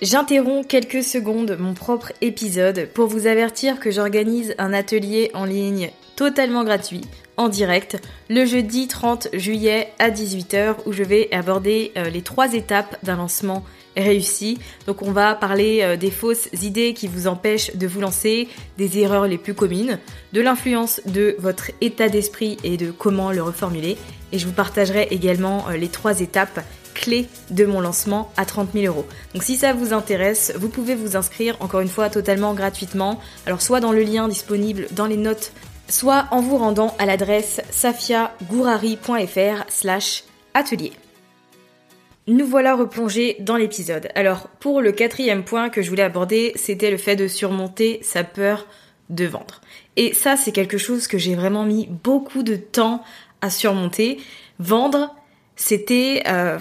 J'interromps 0.00 0.66
quelques 0.66 1.04
secondes 1.04 1.56
mon 1.60 1.74
propre 1.74 2.12
épisode 2.20 2.88
pour 2.92 3.06
vous 3.06 3.28
avertir 3.28 3.78
que 3.78 3.92
j'organise 3.92 4.54
un 4.58 4.72
atelier 4.72 5.30
en 5.32 5.44
ligne 5.44 5.90
totalement 6.16 6.64
gratuit, 6.64 7.02
en 7.36 7.48
direct, 7.48 7.98
le 8.28 8.44
jeudi 8.44 8.88
30 8.88 9.28
juillet 9.32 9.92
à 9.98 10.10
18h 10.10 10.76
où 10.86 10.92
je 10.92 11.04
vais 11.04 11.32
aborder 11.32 11.92
euh, 11.96 12.10
les 12.10 12.22
trois 12.22 12.54
étapes 12.54 12.96
d'un 13.04 13.16
lancement 13.16 13.64
réussi. 13.96 14.58
Donc 14.86 15.02
on 15.02 15.12
va 15.12 15.34
parler 15.34 15.80
euh, 15.82 15.96
des 15.96 16.10
fausses 16.10 16.48
idées 16.62 16.94
qui 16.94 17.08
vous 17.08 17.26
empêchent 17.26 17.74
de 17.76 17.86
vous 17.86 18.00
lancer, 18.00 18.48
des 18.78 18.98
erreurs 18.98 19.26
les 19.26 19.38
plus 19.38 19.54
communes, 19.54 19.98
de 20.32 20.40
l'influence 20.40 21.00
de 21.06 21.36
votre 21.38 21.70
état 21.80 22.08
d'esprit 22.08 22.56
et 22.64 22.76
de 22.76 22.90
comment 22.90 23.32
le 23.32 23.42
reformuler. 23.42 23.96
Et 24.32 24.38
je 24.38 24.46
vous 24.46 24.52
partagerai 24.52 25.08
également 25.10 25.68
euh, 25.68 25.76
les 25.76 25.88
trois 25.88 26.20
étapes 26.20 26.60
clés 26.94 27.26
de 27.50 27.64
mon 27.64 27.80
lancement 27.80 28.30
à 28.36 28.44
30 28.44 28.70
000 28.74 28.86
euros. 28.86 29.06
Donc 29.34 29.42
si 29.42 29.56
ça 29.56 29.72
vous 29.72 29.92
intéresse, 29.92 30.52
vous 30.56 30.68
pouvez 30.68 30.94
vous 30.94 31.16
inscrire 31.16 31.56
encore 31.60 31.80
une 31.80 31.88
fois 31.88 32.10
totalement 32.10 32.54
gratuitement. 32.54 33.18
Alors 33.46 33.62
soit 33.62 33.80
dans 33.80 33.92
le 33.92 34.02
lien 34.02 34.28
disponible 34.28 34.86
dans 34.92 35.06
les 35.06 35.16
notes, 35.16 35.52
soit 35.88 36.26
en 36.30 36.40
vous 36.40 36.58
rendant 36.58 36.94
à 36.98 37.06
l'adresse 37.06 37.60
safiagourari.fr 37.70 39.64
slash 39.68 40.24
atelier. 40.54 40.92
Nous 42.28 42.46
voilà 42.46 42.76
replongés 42.76 43.36
dans 43.40 43.56
l'épisode. 43.56 44.08
Alors, 44.14 44.46
pour 44.60 44.80
le 44.80 44.92
quatrième 44.92 45.42
point 45.42 45.70
que 45.70 45.82
je 45.82 45.90
voulais 45.90 46.04
aborder, 46.04 46.52
c'était 46.54 46.92
le 46.92 46.96
fait 46.96 47.16
de 47.16 47.26
surmonter 47.26 47.98
sa 48.02 48.22
peur 48.22 48.68
de 49.10 49.24
vendre. 49.24 49.60
Et 49.96 50.14
ça, 50.14 50.36
c'est 50.36 50.52
quelque 50.52 50.78
chose 50.78 51.08
que 51.08 51.18
j'ai 51.18 51.34
vraiment 51.34 51.64
mis 51.64 51.88
beaucoup 51.88 52.44
de 52.44 52.54
temps 52.54 53.02
à 53.40 53.50
surmonter. 53.50 54.20
Vendre, 54.60 55.14
c'était... 55.56 56.22
Euh, 56.28 56.58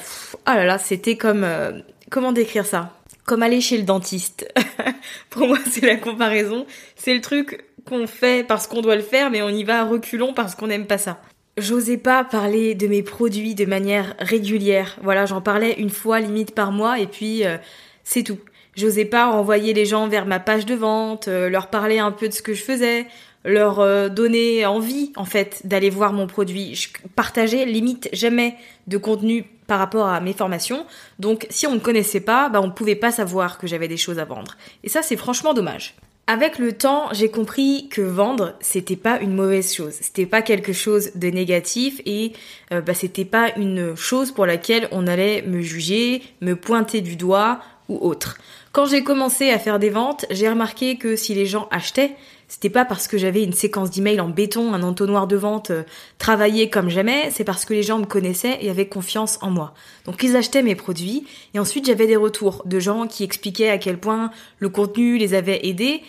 oh 0.47 0.51
là 0.51 0.65
là, 0.65 0.77
c'était 0.79 1.15
comme... 1.15 1.43
Euh, 1.43 1.79
comment 2.09 2.31
décrire 2.31 2.65
ça? 2.65 2.97
Comme 3.25 3.43
aller 3.43 3.61
chez 3.61 3.77
le 3.77 3.83
dentiste. 3.83 4.51
pour 5.29 5.47
moi, 5.47 5.59
c'est 5.69 5.85
la 5.85 5.97
comparaison. 5.97 6.65
C'est 6.95 7.13
le 7.13 7.21
truc 7.21 7.65
qu'on 7.85 8.07
fait 8.07 8.45
parce 8.47 8.65
qu'on 8.65 8.81
doit 8.81 8.95
le 8.95 9.03
faire, 9.03 9.29
mais 9.29 9.43
on 9.43 9.49
y 9.49 9.63
va 9.63 9.81
à 9.81 9.85
reculons 9.85 10.33
parce 10.33 10.55
qu'on 10.55 10.67
n'aime 10.67 10.87
pas 10.87 10.97
ça 10.97 11.21
j'osais 11.57 11.97
pas 11.97 12.23
parler 12.23 12.75
de 12.75 12.87
mes 12.87 13.03
produits 13.03 13.55
de 13.55 13.65
manière 13.65 14.15
régulière. 14.19 14.97
Voilà, 15.03 15.25
j'en 15.25 15.41
parlais 15.41 15.73
une 15.73 15.89
fois 15.89 16.19
limite 16.19 16.53
par 16.53 16.71
mois 16.71 16.99
et 16.99 17.07
puis 17.07 17.45
euh, 17.45 17.57
c'est 18.03 18.23
tout. 18.23 18.39
J'osais 18.75 19.05
pas 19.05 19.27
envoyer 19.27 19.73
les 19.73 19.85
gens 19.85 20.07
vers 20.07 20.25
ma 20.25 20.39
page 20.39 20.65
de 20.65 20.75
vente, 20.75 21.27
euh, 21.27 21.49
leur 21.49 21.67
parler 21.67 21.99
un 21.99 22.11
peu 22.11 22.29
de 22.29 22.33
ce 22.33 22.41
que 22.41 22.53
je 22.53 22.63
faisais, 22.63 23.05
leur 23.43 23.79
euh, 23.79 24.07
donner 24.07 24.65
envie 24.65 25.11
en 25.15 25.25
fait 25.25 25.61
d'aller 25.65 25.89
voir 25.89 26.13
mon 26.13 26.27
produit. 26.27 26.75
Je 26.75 26.89
partageais 27.15 27.65
limite 27.65 28.09
jamais 28.13 28.55
de 28.87 28.97
contenu 28.97 29.45
par 29.67 29.79
rapport 29.79 30.07
à 30.07 30.19
mes 30.21 30.33
formations. 30.33 30.85
Donc 31.19 31.47
si 31.49 31.67
on 31.67 31.73
ne 31.73 31.79
connaissait 31.79 32.21
pas, 32.21 32.49
bah 32.49 32.61
on 32.61 32.71
pouvait 32.71 32.95
pas 32.95 33.11
savoir 33.11 33.57
que 33.57 33.67
j'avais 33.67 33.87
des 33.87 33.97
choses 33.97 34.19
à 34.19 34.25
vendre. 34.25 34.55
Et 34.83 34.89
ça 34.89 35.01
c'est 35.01 35.17
franchement 35.17 35.53
dommage. 35.53 35.95
Avec 36.33 36.59
le 36.59 36.71
temps, 36.71 37.09
j'ai 37.11 37.29
compris 37.29 37.89
que 37.89 37.99
vendre, 37.99 38.53
c'était 38.61 38.95
pas 38.95 39.19
une 39.19 39.33
mauvaise 39.33 39.73
chose, 39.73 39.95
c'était 39.99 40.25
pas 40.25 40.41
quelque 40.41 40.71
chose 40.71 41.11
de 41.13 41.27
négatif 41.27 41.99
et 42.05 42.31
euh, 42.71 42.79
bah, 42.79 42.93
c'était 42.93 43.25
pas 43.25 43.51
une 43.57 43.97
chose 43.97 44.31
pour 44.31 44.45
laquelle 44.45 44.87
on 44.93 45.07
allait 45.07 45.41
me 45.41 45.59
juger, 45.59 46.23
me 46.39 46.55
pointer 46.55 47.01
du 47.01 47.17
doigt 47.17 47.59
ou 47.89 47.97
autre. 47.99 48.37
Quand 48.71 48.85
j'ai 48.85 49.03
commencé 49.03 49.49
à 49.49 49.59
faire 49.59 49.77
des 49.77 49.89
ventes, 49.89 50.25
j'ai 50.29 50.47
remarqué 50.47 50.95
que 50.95 51.17
si 51.17 51.33
les 51.33 51.45
gens 51.45 51.67
achetaient, 51.69 52.15
c'était 52.51 52.69
pas 52.69 52.83
parce 52.83 53.07
que 53.07 53.17
j'avais 53.17 53.45
une 53.45 53.53
séquence 53.53 53.91
d'emails 53.91 54.19
en 54.19 54.27
béton, 54.27 54.73
un 54.73 54.83
entonnoir 54.83 55.25
de 55.25 55.37
vente 55.37 55.71
euh, 55.71 55.83
travaillé 56.17 56.69
comme 56.69 56.89
jamais, 56.89 57.29
c'est 57.31 57.45
parce 57.45 57.63
que 57.63 57.73
les 57.73 57.81
gens 57.81 57.97
me 57.97 58.05
connaissaient 58.05 58.57
et 58.59 58.69
avaient 58.69 58.89
confiance 58.89 59.39
en 59.41 59.49
moi. 59.49 59.73
Donc 60.03 60.21
ils 60.21 60.35
achetaient 60.35 60.61
mes 60.61 60.75
produits 60.75 61.25
et 61.53 61.59
ensuite 61.59 61.85
j'avais 61.85 62.07
des 62.07 62.17
retours 62.17 62.63
de 62.65 62.77
gens 62.77 63.07
qui 63.07 63.23
expliquaient 63.23 63.69
à 63.69 63.77
quel 63.77 63.97
point 63.97 64.31
le 64.59 64.67
contenu 64.67 65.17
les 65.17 65.33
avait 65.33 65.65
aidés 65.65 66.01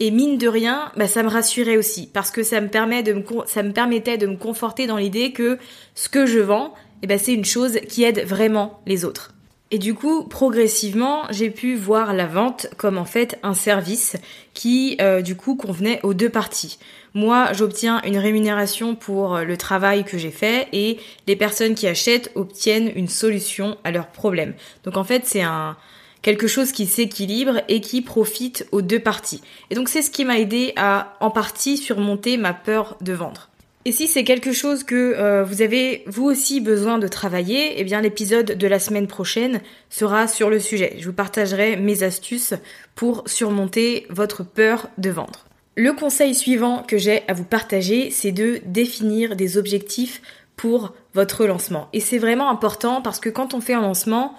et 0.00 0.10
mine 0.10 0.38
de 0.38 0.48
rien, 0.48 0.90
bah, 0.96 1.06
ça 1.06 1.22
me 1.22 1.28
rassurait 1.28 1.76
aussi 1.76 2.08
parce 2.10 2.30
que 2.30 2.42
ça 2.42 2.62
me, 2.62 2.68
permet 2.68 3.02
de 3.02 3.12
me, 3.12 3.22
ça 3.44 3.62
me 3.62 3.72
permettait 3.72 4.16
de 4.16 4.26
me 4.26 4.38
conforter 4.38 4.86
dans 4.86 4.96
l'idée 4.96 5.32
que 5.32 5.58
ce 5.94 6.08
que 6.08 6.24
je 6.24 6.38
vends, 6.38 6.72
eh 7.02 7.06
ben, 7.06 7.18
c'est 7.18 7.34
une 7.34 7.44
chose 7.44 7.78
qui 7.86 8.04
aide 8.04 8.24
vraiment 8.24 8.80
les 8.86 9.04
autres. 9.04 9.34
Et 9.72 9.78
du 9.78 9.94
coup, 9.94 10.24
progressivement, 10.24 11.22
j'ai 11.30 11.48
pu 11.48 11.76
voir 11.76 12.12
la 12.12 12.26
vente 12.26 12.66
comme 12.76 12.98
en 12.98 13.06
fait 13.06 13.38
un 13.42 13.54
service 13.54 14.16
qui, 14.52 14.98
euh, 15.00 15.22
du 15.22 15.34
coup, 15.34 15.56
convenait 15.56 15.98
aux 16.02 16.12
deux 16.12 16.28
parties. 16.28 16.78
Moi, 17.14 17.54
j'obtiens 17.54 18.02
une 18.02 18.18
rémunération 18.18 18.94
pour 18.94 19.38
le 19.38 19.56
travail 19.56 20.04
que 20.04 20.18
j'ai 20.18 20.30
fait 20.30 20.68
et 20.74 20.98
les 21.26 21.36
personnes 21.36 21.74
qui 21.74 21.86
achètent 21.86 22.30
obtiennent 22.34 22.92
une 22.94 23.08
solution 23.08 23.78
à 23.82 23.90
leurs 23.90 24.08
problèmes. 24.08 24.52
Donc 24.84 24.98
en 24.98 25.04
fait, 25.04 25.22
c'est 25.24 25.42
un, 25.42 25.76
quelque 26.20 26.46
chose 26.46 26.72
qui 26.72 26.86
s'équilibre 26.86 27.62
et 27.68 27.80
qui 27.80 28.02
profite 28.02 28.66
aux 28.72 28.82
deux 28.82 29.00
parties. 29.00 29.42
Et 29.70 29.74
donc 29.74 29.88
c'est 29.88 30.02
ce 30.02 30.10
qui 30.10 30.24
m'a 30.24 30.38
aidé 30.38 30.72
à 30.76 31.16
en 31.20 31.30
partie 31.30 31.76
surmonter 31.76 32.36
ma 32.36 32.54
peur 32.54 32.96
de 33.00 33.12
vendre. 33.12 33.48
Et 33.84 33.90
si 33.90 34.06
c'est 34.06 34.22
quelque 34.22 34.52
chose 34.52 34.84
que 34.84 35.14
euh, 35.16 35.42
vous 35.42 35.60
avez 35.60 36.04
vous 36.06 36.24
aussi 36.24 36.60
besoin 36.60 36.98
de 36.98 37.08
travailler, 37.08 37.80
eh 37.80 37.84
bien 37.84 38.00
l'épisode 38.00 38.56
de 38.56 38.66
la 38.68 38.78
semaine 38.78 39.08
prochaine 39.08 39.60
sera 39.90 40.28
sur 40.28 40.50
le 40.50 40.60
sujet. 40.60 40.96
Je 41.00 41.06
vous 41.06 41.12
partagerai 41.12 41.76
mes 41.76 42.04
astuces 42.04 42.54
pour 42.94 43.24
surmonter 43.26 44.06
votre 44.08 44.44
peur 44.44 44.88
de 44.98 45.10
vendre. 45.10 45.46
Le 45.74 45.92
conseil 45.94 46.34
suivant 46.34 46.84
que 46.84 46.96
j'ai 46.96 47.22
à 47.26 47.32
vous 47.32 47.44
partager, 47.44 48.10
c'est 48.10 48.30
de 48.30 48.60
définir 48.66 49.34
des 49.34 49.58
objectifs 49.58 50.22
pour 50.54 50.94
votre 51.14 51.44
lancement. 51.46 51.88
Et 51.92 52.00
c'est 52.00 52.18
vraiment 52.18 52.50
important 52.50 53.02
parce 53.02 53.18
que 53.18 53.30
quand 53.30 53.52
on 53.52 53.60
fait 53.60 53.74
un 53.74 53.80
lancement, 53.80 54.36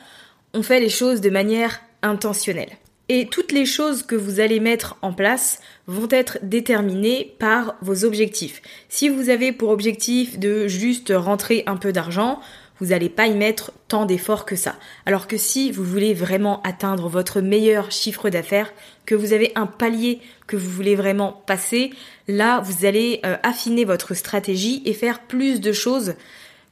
on 0.53 0.63
fait 0.63 0.79
les 0.79 0.89
choses 0.89 1.19
de 1.19 1.29
manière 1.29 1.81
intentionnelle. 2.01 2.77
Et 3.15 3.27
toutes 3.27 3.51
les 3.51 3.67
choses 3.67 4.01
que 4.01 4.15
vous 4.15 4.39
allez 4.39 4.59
mettre 4.59 4.97
en 5.03 5.13
place 5.13 5.61
vont 5.85 6.07
être 6.09 6.39
déterminées 6.41 7.35
par 7.37 7.75
vos 7.79 8.05
objectifs. 8.05 8.59
Si 8.89 9.07
vous 9.07 9.29
avez 9.29 9.51
pour 9.51 9.69
objectif 9.69 10.39
de 10.39 10.67
juste 10.67 11.13
rentrer 11.15 11.61
un 11.67 11.77
peu 11.77 11.93
d'argent, 11.93 12.39
vous 12.79 12.87
n'allez 12.87 13.09
pas 13.09 13.27
y 13.27 13.35
mettre 13.35 13.71
tant 13.87 14.07
d'efforts 14.07 14.45
que 14.45 14.55
ça. 14.55 14.77
Alors 15.05 15.27
que 15.27 15.37
si 15.37 15.69
vous 15.69 15.83
voulez 15.83 16.15
vraiment 16.15 16.59
atteindre 16.63 17.07
votre 17.07 17.39
meilleur 17.39 17.91
chiffre 17.91 18.31
d'affaires, 18.31 18.73
que 19.05 19.13
vous 19.13 19.31
avez 19.31 19.51
un 19.53 19.67
palier 19.67 20.19
que 20.47 20.57
vous 20.57 20.71
voulez 20.71 20.95
vraiment 20.95 21.43
passer, 21.45 21.91
là, 22.27 22.61
vous 22.61 22.83
allez 22.83 23.19
euh, 23.27 23.37
affiner 23.43 23.85
votre 23.85 24.15
stratégie 24.15 24.81
et 24.85 24.93
faire 24.93 25.19
plus 25.19 25.61
de 25.61 25.71
choses 25.71 26.15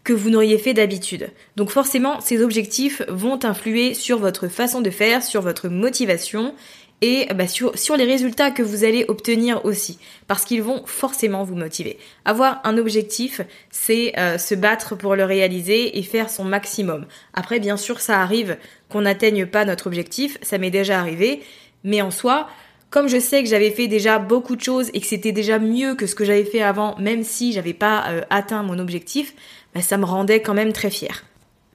que 0.03 0.13
vous 0.13 0.29
n'auriez 0.29 0.57
fait 0.57 0.73
d'habitude. 0.73 1.29
Donc 1.55 1.69
forcément, 1.69 2.21
ces 2.21 2.41
objectifs 2.41 3.01
vont 3.07 3.43
influer 3.45 3.93
sur 3.93 4.17
votre 4.17 4.47
façon 4.47 4.81
de 4.81 4.89
faire, 4.89 5.23
sur 5.23 5.41
votre 5.41 5.69
motivation 5.69 6.53
et 7.01 7.27
bah, 7.33 7.47
sur, 7.47 7.97
les 7.97 8.05
résultats 8.05 8.51
que 8.51 8.61
vous 8.61 8.83
allez 8.83 9.05
obtenir 9.07 9.65
aussi, 9.65 9.97
parce 10.27 10.45
qu'ils 10.45 10.61
vont 10.61 10.83
forcément 10.85 11.43
vous 11.43 11.55
motiver. 11.55 11.97
Avoir 12.25 12.61
un 12.63 12.77
objectif, 12.77 13.41
c'est 13.71 14.17
euh, 14.19 14.37
se 14.37 14.53
battre 14.53 14.95
pour 14.95 15.15
le 15.15 15.25
réaliser 15.25 15.97
et 15.97 16.03
faire 16.03 16.29
son 16.29 16.43
maximum. 16.43 17.07
Après, 17.33 17.59
bien 17.59 17.75
sûr, 17.75 17.99
ça 17.99 18.21
arrive 18.21 18.55
qu'on 18.87 19.01
n'atteigne 19.01 19.47
pas 19.47 19.65
notre 19.65 19.87
objectif, 19.87 20.37
ça 20.43 20.59
m'est 20.59 20.69
déjà 20.69 20.99
arrivé, 20.99 21.41
mais 21.83 22.03
en 22.03 22.11
soi, 22.11 22.47
comme 22.91 23.07
je 23.07 23.19
sais 23.19 23.41
que 23.41 23.49
j'avais 23.49 23.71
fait 23.71 23.87
déjà 23.87 24.19
beaucoup 24.19 24.55
de 24.55 24.61
choses 24.61 24.91
et 24.93 24.99
que 24.99 25.07
c'était 25.07 25.31
déjà 25.31 25.57
mieux 25.57 25.95
que 25.95 26.05
ce 26.05 26.13
que 26.13 26.25
j'avais 26.25 26.45
fait 26.45 26.61
avant, 26.61 26.95
même 26.99 27.23
si 27.23 27.53
j'avais 27.53 27.73
pas 27.73 28.03
euh, 28.09 28.21
atteint 28.29 28.61
mon 28.61 28.77
objectif, 28.77 29.33
bah, 29.73 29.81
ça 29.81 29.97
me 29.97 30.05
rendait 30.05 30.41
quand 30.41 30.53
même 30.53 30.73
très 30.73 30.91
fière. 30.91 31.23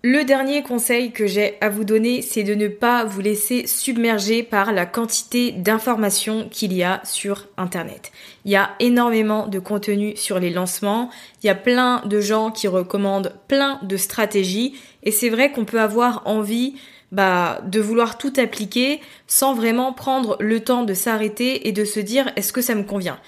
Le 0.03 0.25
dernier 0.25 0.63
conseil 0.63 1.11
que 1.11 1.27
j'ai 1.27 1.55
à 1.61 1.69
vous 1.71 1.83
donner, 1.83 2.23
c'est 2.23 2.45
de 2.45 2.55
ne 2.55 2.69
pas 2.69 3.05
vous 3.05 3.23
laisser 3.23 3.67
submerger 3.67 4.43
par 4.43 4.73
la 4.73 4.87
quantité 4.87 5.51
d'informations 5.51 6.49
qu'il 6.51 6.75
y 6.75 6.85
a 6.85 7.01
sur 7.03 7.47
Internet. 7.57 8.13
Il 8.45 8.53
y 8.53 8.57
a 8.57 8.71
énormément 8.79 9.49
de 9.49 9.59
contenu 9.59 10.15
sur 10.15 10.39
les 10.39 10.51
lancements, 10.51 11.11
il 11.43 11.47
y 11.47 11.51
a 11.51 11.57
plein 11.57 12.03
de 12.05 12.21
gens 12.21 12.51
qui 12.51 12.69
recommandent 12.69 13.33
plein 13.49 13.81
de 13.83 13.97
stratégies, 13.97 14.75
et 15.03 15.11
c'est 15.11 15.31
vrai 15.31 15.51
qu'on 15.51 15.65
peut 15.65 15.81
avoir 15.81 16.23
envie 16.27 16.77
bah, 17.13 17.61
de 17.67 17.81
vouloir 17.81 18.19
tout 18.19 18.33
appliquer 18.37 19.01
sans 19.27 19.55
vraiment 19.55 19.93
prendre 19.93 20.37
le 20.41 20.61
temps 20.61 20.83
de 20.83 20.95
s'arrêter 20.95 21.69
et 21.69 21.73
de 21.73 21.85
se 21.85 22.01
dire 22.01 22.31
est-ce 22.37 22.53
que 22.53 22.61
ça 22.61 22.75
me 22.75 22.83
convient? 22.83 23.19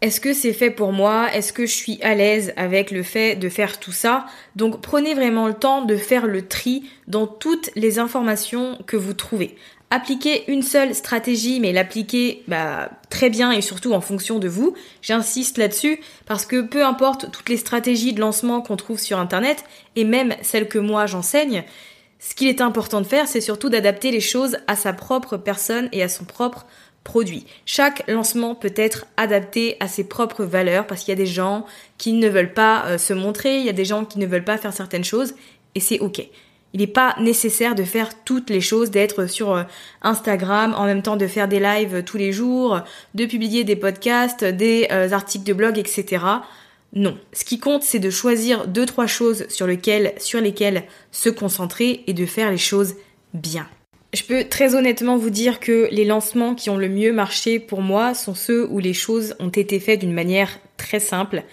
Est-ce 0.00 0.20
que 0.20 0.32
c'est 0.32 0.54
fait 0.54 0.70
pour 0.70 0.92
moi? 0.92 1.28
Est-ce 1.34 1.52
que 1.52 1.66
je 1.66 1.74
suis 1.74 2.00
à 2.02 2.14
l'aise 2.14 2.54
avec 2.56 2.90
le 2.90 3.02
fait 3.02 3.36
de 3.36 3.48
faire 3.50 3.78
tout 3.78 3.92
ça? 3.92 4.26
Donc 4.56 4.80
prenez 4.80 5.14
vraiment 5.14 5.46
le 5.46 5.54
temps 5.54 5.84
de 5.84 5.96
faire 5.96 6.26
le 6.26 6.48
tri 6.48 6.88
dans 7.06 7.26
toutes 7.26 7.70
les 7.76 7.98
informations 7.98 8.78
que 8.86 8.96
vous 8.96 9.12
trouvez. 9.12 9.56
Appliquez 9.92 10.50
une 10.50 10.62
seule 10.62 10.94
stratégie, 10.94 11.58
mais 11.58 11.72
l'appliquer 11.72 12.44
bah, 12.46 12.90
très 13.10 13.28
bien 13.28 13.50
et 13.50 13.60
surtout 13.60 13.92
en 13.92 14.00
fonction 14.00 14.38
de 14.38 14.48
vous. 14.48 14.74
J'insiste 15.02 15.58
là-dessus 15.58 16.00
parce 16.26 16.46
que 16.46 16.62
peu 16.62 16.84
importe 16.84 17.30
toutes 17.32 17.48
les 17.48 17.56
stratégies 17.56 18.12
de 18.12 18.20
lancement 18.20 18.62
qu'on 18.62 18.76
trouve 18.76 19.00
sur 19.00 19.18
Internet, 19.18 19.64
et 19.96 20.04
même 20.04 20.36
celles 20.42 20.68
que 20.68 20.78
moi 20.78 21.06
j'enseigne, 21.06 21.64
ce 22.20 22.34
qu'il 22.34 22.48
est 22.48 22.60
important 22.60 23.00
de 23.00 23.06
faire, 23.06 23.26
c'est 23.26 23.40
surtout 23.40 23.70
d'adapter 23.70 24.10
les 24.10 24.20
choses 24.20 24.58
à 24.66 24.76
sa 24.76 24.92
propre 24.92 25.38
personne 25.38 25.88
et 25.90 26.02
à 26.02 26.08
son 26.08 26.24
propre 26.24 26.66
produit. 27.02 27.46
Chaque 27.64 28.06
lancement 28.08 28.54
peut 28.54 28.74
être 28.76 29.06
adapté 29.16 29.78
à 29.80 29.88
ses 29.88 30.04
propres 30.04 30.44
valeurs 30.44 30.86
parce 30.86 31.00
qu'il 31.00 31.12
y 31.12 31.16
a 31.18 31.22
des 31.22 31.24
gens 31.26 31.64
qui 31.96 32.12
ne 32.12 32.28
veulent 32.28 32.52
pas 32.52 32.84
euh, 32.86 32.98
se 32.98 33.14
montrer, 33.14 33.58
il 33.58 33.64
y 33.64 33.70
a 33.70 33.72
des 33.72 33.86
gens 33.86 34.04
qui 34.04 34.18
ne 34.18 34.26
veulent 34.26 34.44
pas 34.44 34.58
faire 34.58 34.74
certaines 34.74 35.04
choses 35.04 35.34
et 35.74 35.80
c'est 35.80 35.98
ok. 36.00 36.22
Il 36.72 36.80
n'est 36.80 36.86
pas 36.86 37.16
nécessaire 37.18 37.74
de 37.74 37.82
faire 37.82 38.22
toutes 38.24 38.48
les 38.48 38.60
choses, 38.60 38.90
d'être 38.90 39.26
sur 39.26 39.54
euh, 39.54 39.62
Instagram, 40.02 40.74
en 40.76 40.84
même 40.84 41.02
temps 41.02 41.16
de 41.16 41.26
faire 41.26 41.48
des 41.48 41.58
lives 41.58 42.04
tous 42.04 42.18
les 42.18 42.32
jours, 42.32 42.80
de 43.14 43.24
publier 43.24 43.64
des 43.64 43.76
podcasts, 43.76 44.44
des 44.44 44.88
euh, 44.92 45.10
articles 45.10 45.44
de 45.44 45.54
blog, 45.54 45.78
etc. 45.78 46.22
Non. 46.92 47.16
Ce 47.32 47.44
qui 47.44 47.58
compte, 47.58 47.82
c'est 47.82 47.98
de 47.98 48.10
choisir 48.10 48.66
deux, 48.66 48.86
trois 48.86 49.06
choses 49.06 49.46
sur 49.48 49.66
lesquelles, 49.66 50.14
se 51.12 51.28
concentrer 51.28 52.02
et 52.06 52.12
de 52.12 52.26
faire 52.26 52.50
les 52.50 52.58
choses 52.58 52.94
bien. 53.32 53.68
Je 54.12 54.24
peux 54.24 54.44
très 54.44 54.74
honnêtement 54.74 55.16
vous 55.16 55.30
dire 55.30 55.60
que 55.60 55.88
les 55.92 56.04
lancements 56.04 56.56
qui 56.56 56.68
ont 56.68 56.76
le 56.76 56.88
mieux 56.88 57.12
marché 57.12 57.60
pour 57.60 57.80
moi 57.80 58.12
sont 58.14 58.34
ceux 58.34 58.66
où 58.68 58.80
les 58.80 58.92
choses 58.92 59.36
ont 59.38 59.50
été 59.50 59.78
faites 59.78 60.00
d'une 60.00 60.12
manière 60.12 60.58
très 60.76 60.98
simple 60.98 61.44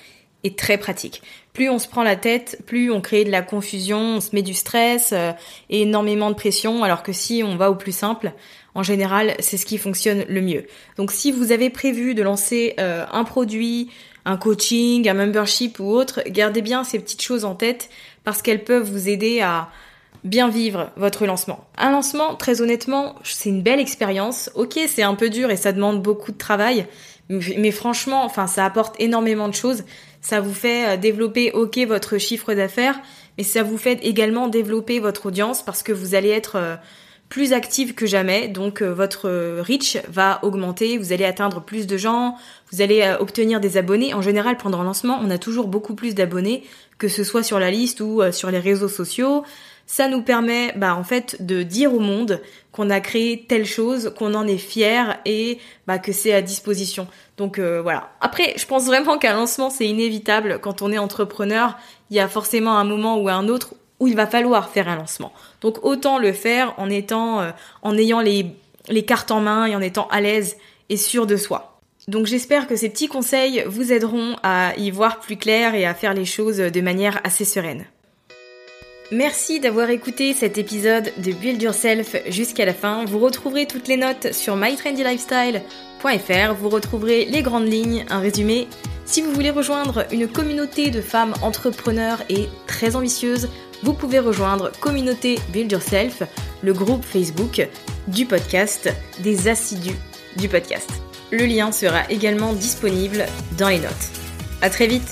et 0.43 0.55
très 0.55 0.79
pratique. 0.79 1.21
Plus 1.53 1.69
on 1.69 1.77
se 1.77 1.87
prend 1.87 2.03
la 2.03 2.15
tête, 2.15 2.61
plus 2.65 2.91
on 2.91 3.01
crée 3.01 3.25
de 3.25 3.31
la 3.31 3.43
confusion, 3.43 3.99
on 4.17 4.21
se 4.21 4.35
met 4.35 4.41
du 4.41 4.53
stress 4.55 5.11
euh, 5.11 5.33
et 5.69 5.81
énormément 5.81 6.29
de 6.29 6.35
pression, 6.35 6.83
alors 6.83 7.03
que 7.03 7.11
si 7.11 7.43
on 7.43 7.57
va 7.57 7.69
au 7.69 7.75
plus 7.75 7.95
simple, 7.95 8.31
en 8.73 8.83
général, 8.83 9.35
c'est 9.39 9.57
ce 9.57 9.65
qui 9.65 9.77
fonctionne 9.77 10.23
le 10.27 10.41
mieux. 10.41 10.65
Donc 10.97 11.11
si 11.11 11.31
vous 11.31 11.51
avez 11.51 11.69
prévu 11.69 12.15
de 12.15 12.23
lancer 12.23 12.75
euh, 12.79 13.05
un 13.11 13.23
produit, 13.23 13.89
un 14.27 14.37
coaching, 14.37 15.09
un 15.09 15.13
membership 15.13 15.79
ou 15.79 15.89
autre, 15.89 16.21
gardez 16.27 16.61
bien 16.61 16.83
ces 16.83 16.99
petites 16.99 17.23
choses 17.23 17.45
en 17.45 17.55
tête 17.55 17.89
parce 18.23 18.41
qu'elles 18.41 18.63
peuvent 18.63 18.87
vous 18.87 19.09
aider 19.09 19.41
à, 19.41 19.69
bien 20.23 20.49
vivre 20.49 20.91
votre 20.95 21.25
lancement. 21.25 21.65
Un 21.77 21.91
lancement, 21.91 22.35
très 22.35 22.61
honnêtement, 22.61 23.15
c'est 23.23 23.49
une 23.49 23.61
belle 23.61 23.79
expérience. 23.79 24.51
Ok, 24.55 24.79
c'est 24.87 25.03
un 25.03 25.15
peu 25.15 25.29
dur 25.29 25.49
et 25.49 25.57
ça 25.57 25.71
demande 25.71 26.01
beaucoup 26.01 26.31
de 26.31 26.37
travail, 26.37 26.87
mais 27.29 27.71
franchement, 27.71 28.23
enfin, 28.23 28.47
ça 28.47 28.65
apporte 28.65 28.95
énormément 28.99 29.47
de 29.47 29.53
choses. 29.53 29.83
Ça 30.21 30.41
vous 30.41 30.53
fait 30.53 30.87
euh, 30.87 30.97
développer, 30.97 31.51
ok, 31.51 31.77
votre 31.87 32.17
chiffre 32.17 32.53
d'affaires, 32.53 32.99
mais 33.37 33.43
ça 33.43 33.63
vous 33.63 33.77
fait 33.77 33.99
également 34.03 34.47
développer 34.47 34.99
votre 34.99 35.27
audience 35.27 35.63
parce 35.63 35.83
que 35.83 35.91
vous 35.91 36.15
allez 36.15 36.29
être 36.29 36.55
euh, 36.55 36.75
plus 37.29 37.53
active 37.53 37.93
que 37.93 38.05
jamais, 38.05 38.47
donc 38.47 38.81
euh, 38.81 38.93
votre 38.93 39.29
reach 39.59 39.97
va 40.09 40.39
augmenter, 40.43 40.97
vous 40.97 41.11
allez 41.11 41.25
atteindre 41.25 41.61
plus 41.61 41.87
de 41.87 41.97
gens, 41.97 42.35
vous 42.71 42.81
allez 42.81 43.15
obtenir 43.19 43.59
des 43.59 43.77
abonnés. 43.77 44.13
En 44.13 44.21
général, 44.21 44.57
pendant 44.57 44.81
un 44.81 44.83
lancement, 44.83 45.19
on 45.21 45.29
a 45.29 45.37
toujours 45.37 45.67
beaucoup 45.67 45.95
plus 45.95 46.15
d'abonnés, 46.15 46.63
que 46.97 47.07
ce 47.07 47.23
soit 47.23 47.43
sur 47.43 47.59
la 47.59 47.71
liste 47.71 48.01
ou 48.01 48.21
sur 48.31 48.51
les 48.51 48.59
réseaux 48.59 48.87
sociaux. 48.87 49.43
Ça 49.89 50.09
nous 50.09 50.21
permet, 50.21 50.73
bah, 50.75 50.95
en 50.95 51.05
fait, 51.05 51.45
de 51.45 51.63
dire 51.63 51.93
au 51.93 51.99
monde 51.99 52.41
qu'on 52.73 52.89
a 52.89 52.99
créé 52.99 53.45
telle 53.47 53.65
chose, 53.65 54.13
qu'on 54.17 54.33
en 54.33 54.45
est 54.45 54.57
fier 54.57 55.17
et 55.25 55.59
bah, 55.87 55.97
que 55.97 56.11
c'est 56.11 56.33
à 56.33 56.41
disposition. 56.41 57.07
Donc 57.37 57.57
euh, 57.57 57.81
voilà. 57.81 58.11
Après, 58.19 58.53
je 58.57 58.65
pense 58.65 58.85
vraiment 58.85 59.17
qu'un 59.17 59.33
lancement 59.33 59.69
c'est 59.69 59.87
inévitable 59.87 60.59
quand 60.61 60.81
on 60.81 60.91
est 60.91 60.97
entrepreneur. 60.97 61.77
Il 62.11 62.17
y 62.17 62.19
a 62.19 62.27
forcément 62.27 62.77
un 62.77 62.83
moment 62.83 63.17
ou 63.17 63.29
un 63.29 63.47
autre 63.47 63.75
où 63.99 64.07
il 64.07 64.15
va 64.15 64.27
falloir 64.27 64.69
faire 64.69 64.87
un 64.87 64.95
lancement. 64.95 65.31
Donc 65.61 65.83
autant 65.83 66.19
le 66.19 66.33
faire 66.33 66.73
en 66.77 66.89
étant, 66.89 67.41
euh, 67.41 67.51
en 67.81 67.97
ayant 67.97 68.21
les, 68.21 68.47
les 68.89 69.03
cartes 69.03 69.31
en 69.31 69.41
main 69.41 69.65
et 69.65 69.75
en 69.75 69.81
étant 69.81 70.07
à 70.09 70.21
l'aise 70.21 70.57
et 70.89 70.97
sûr 70.97 71.25
de 71.27 71.37
soi. 71.37 71.79
Donc 72.07 72.25
j'espère 72.25 72.67
que 72.67 72.75
ces 72.75 72.89
petits 72.89 73.07
conseils 73.09 73.63
vous 73.67 73.91
aideront 73.91 74.37
à 74.41 74.73
y 74.77 74.91
voir 74.91 75.19
plus 75.19 75.35
clair 75.35 75.75
et 75.75 75.85
à 75.85 75.93
faire 75.93 76.13
les 76.13 76.25
choses 76.25 76.57
de 76.57 76.81
manière 76.81 77.19
assez 77.23 77.43
sereine. 77.43 77.85
Merci 79.11 79.61
d'avoir 79.61 79.89
écouté 79.89 80.33
cet 80.33 80.57
épisode 80.57 81.13
de 81.17 81.31
Build 81.31 81.61
Yourself 81.61 82.17
jusqu'à 82.27 82.65
la 82.65 82.73
fin. 82.73 83.05
Vous 83.05 83.19
retrouverez 83.19 83.65
toutes 83.65 83.87
les 83.87 83.95
notes 83.95 84.33
sur 84.33 84.57
mytrendylifestyle.fr. 84.57 86.53
Vous 86.59 86.67
retrouverez 86.67 87.23
les 87.23 87.41
grandes 87.41 87.71
lignes, 87.71 88.05
un 88.09 88.19
résumé. 88.19 88.67
Si 89.05 89.21
vous 89.21 89.31
voulez 89.31 89.51
rejoindre 89.51 90.05
une 90.11 90.27
communauté 90.27 90.91
de 90.91 90.99
femmes 90.99 91.33
entrepreneurs 91.41 92.21
et 92.27 92.49
très 92.67 92.97
ambitieuses, 92.97 93.47
vous 93.83 93.93
pouvez 93.93 94.19
rejoindre 94.19 94.71
Communauté 94.79 95.39
Build 95.49 95.71
Yourself, 95.71 96.23
le 96.63 96.73
groupe 96.73 97.03
Facebook 97.03 97.67
du 98.07 98.25
podcast, 98.25 98.89
des 99.19 99.47
assidus 99.47 99.97
du 100.37 100.49
podcast. 100.49 100.89
Le 101.31 101.45
lien 101.45 101.71
sera 101.71 102.09
également 102.09 102.53
disponible 102.53 103.25
dans 103.57 103.69
les 103.69 103.79
notes. 103.79 104.11
À 104.61 104.69
très 104.69 104.87
vite! 104.87 105.09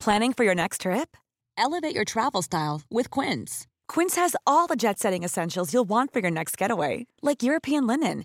Planning 0.00 0.32
for 0.34 0.44
your 0.44 0.54
next 0.54 0.82
trip? 0.82 1.16
Elevate 1.58 1.94
your 1.94 2.04
travel 2.04 2.42
style 2.42 2.82
with 2.90 3.10
Quince. 3.10 3.66
Quince 3.88 4.16
has 4.16 4.36
all 4.46 4.66
the 4.66 4.76
jet 4.76 4.98
setting 4.98 5.24
essentials 5.24 5.72
you'll 5.72 5.88
want 5.88 6.12
for 6.12 6.20
your 6.20 6.30
next 6.30 6.56
getaway, 6.56 7.06
like 7.22 7.42
European 7.42 7.86
linen, 7.86 8.24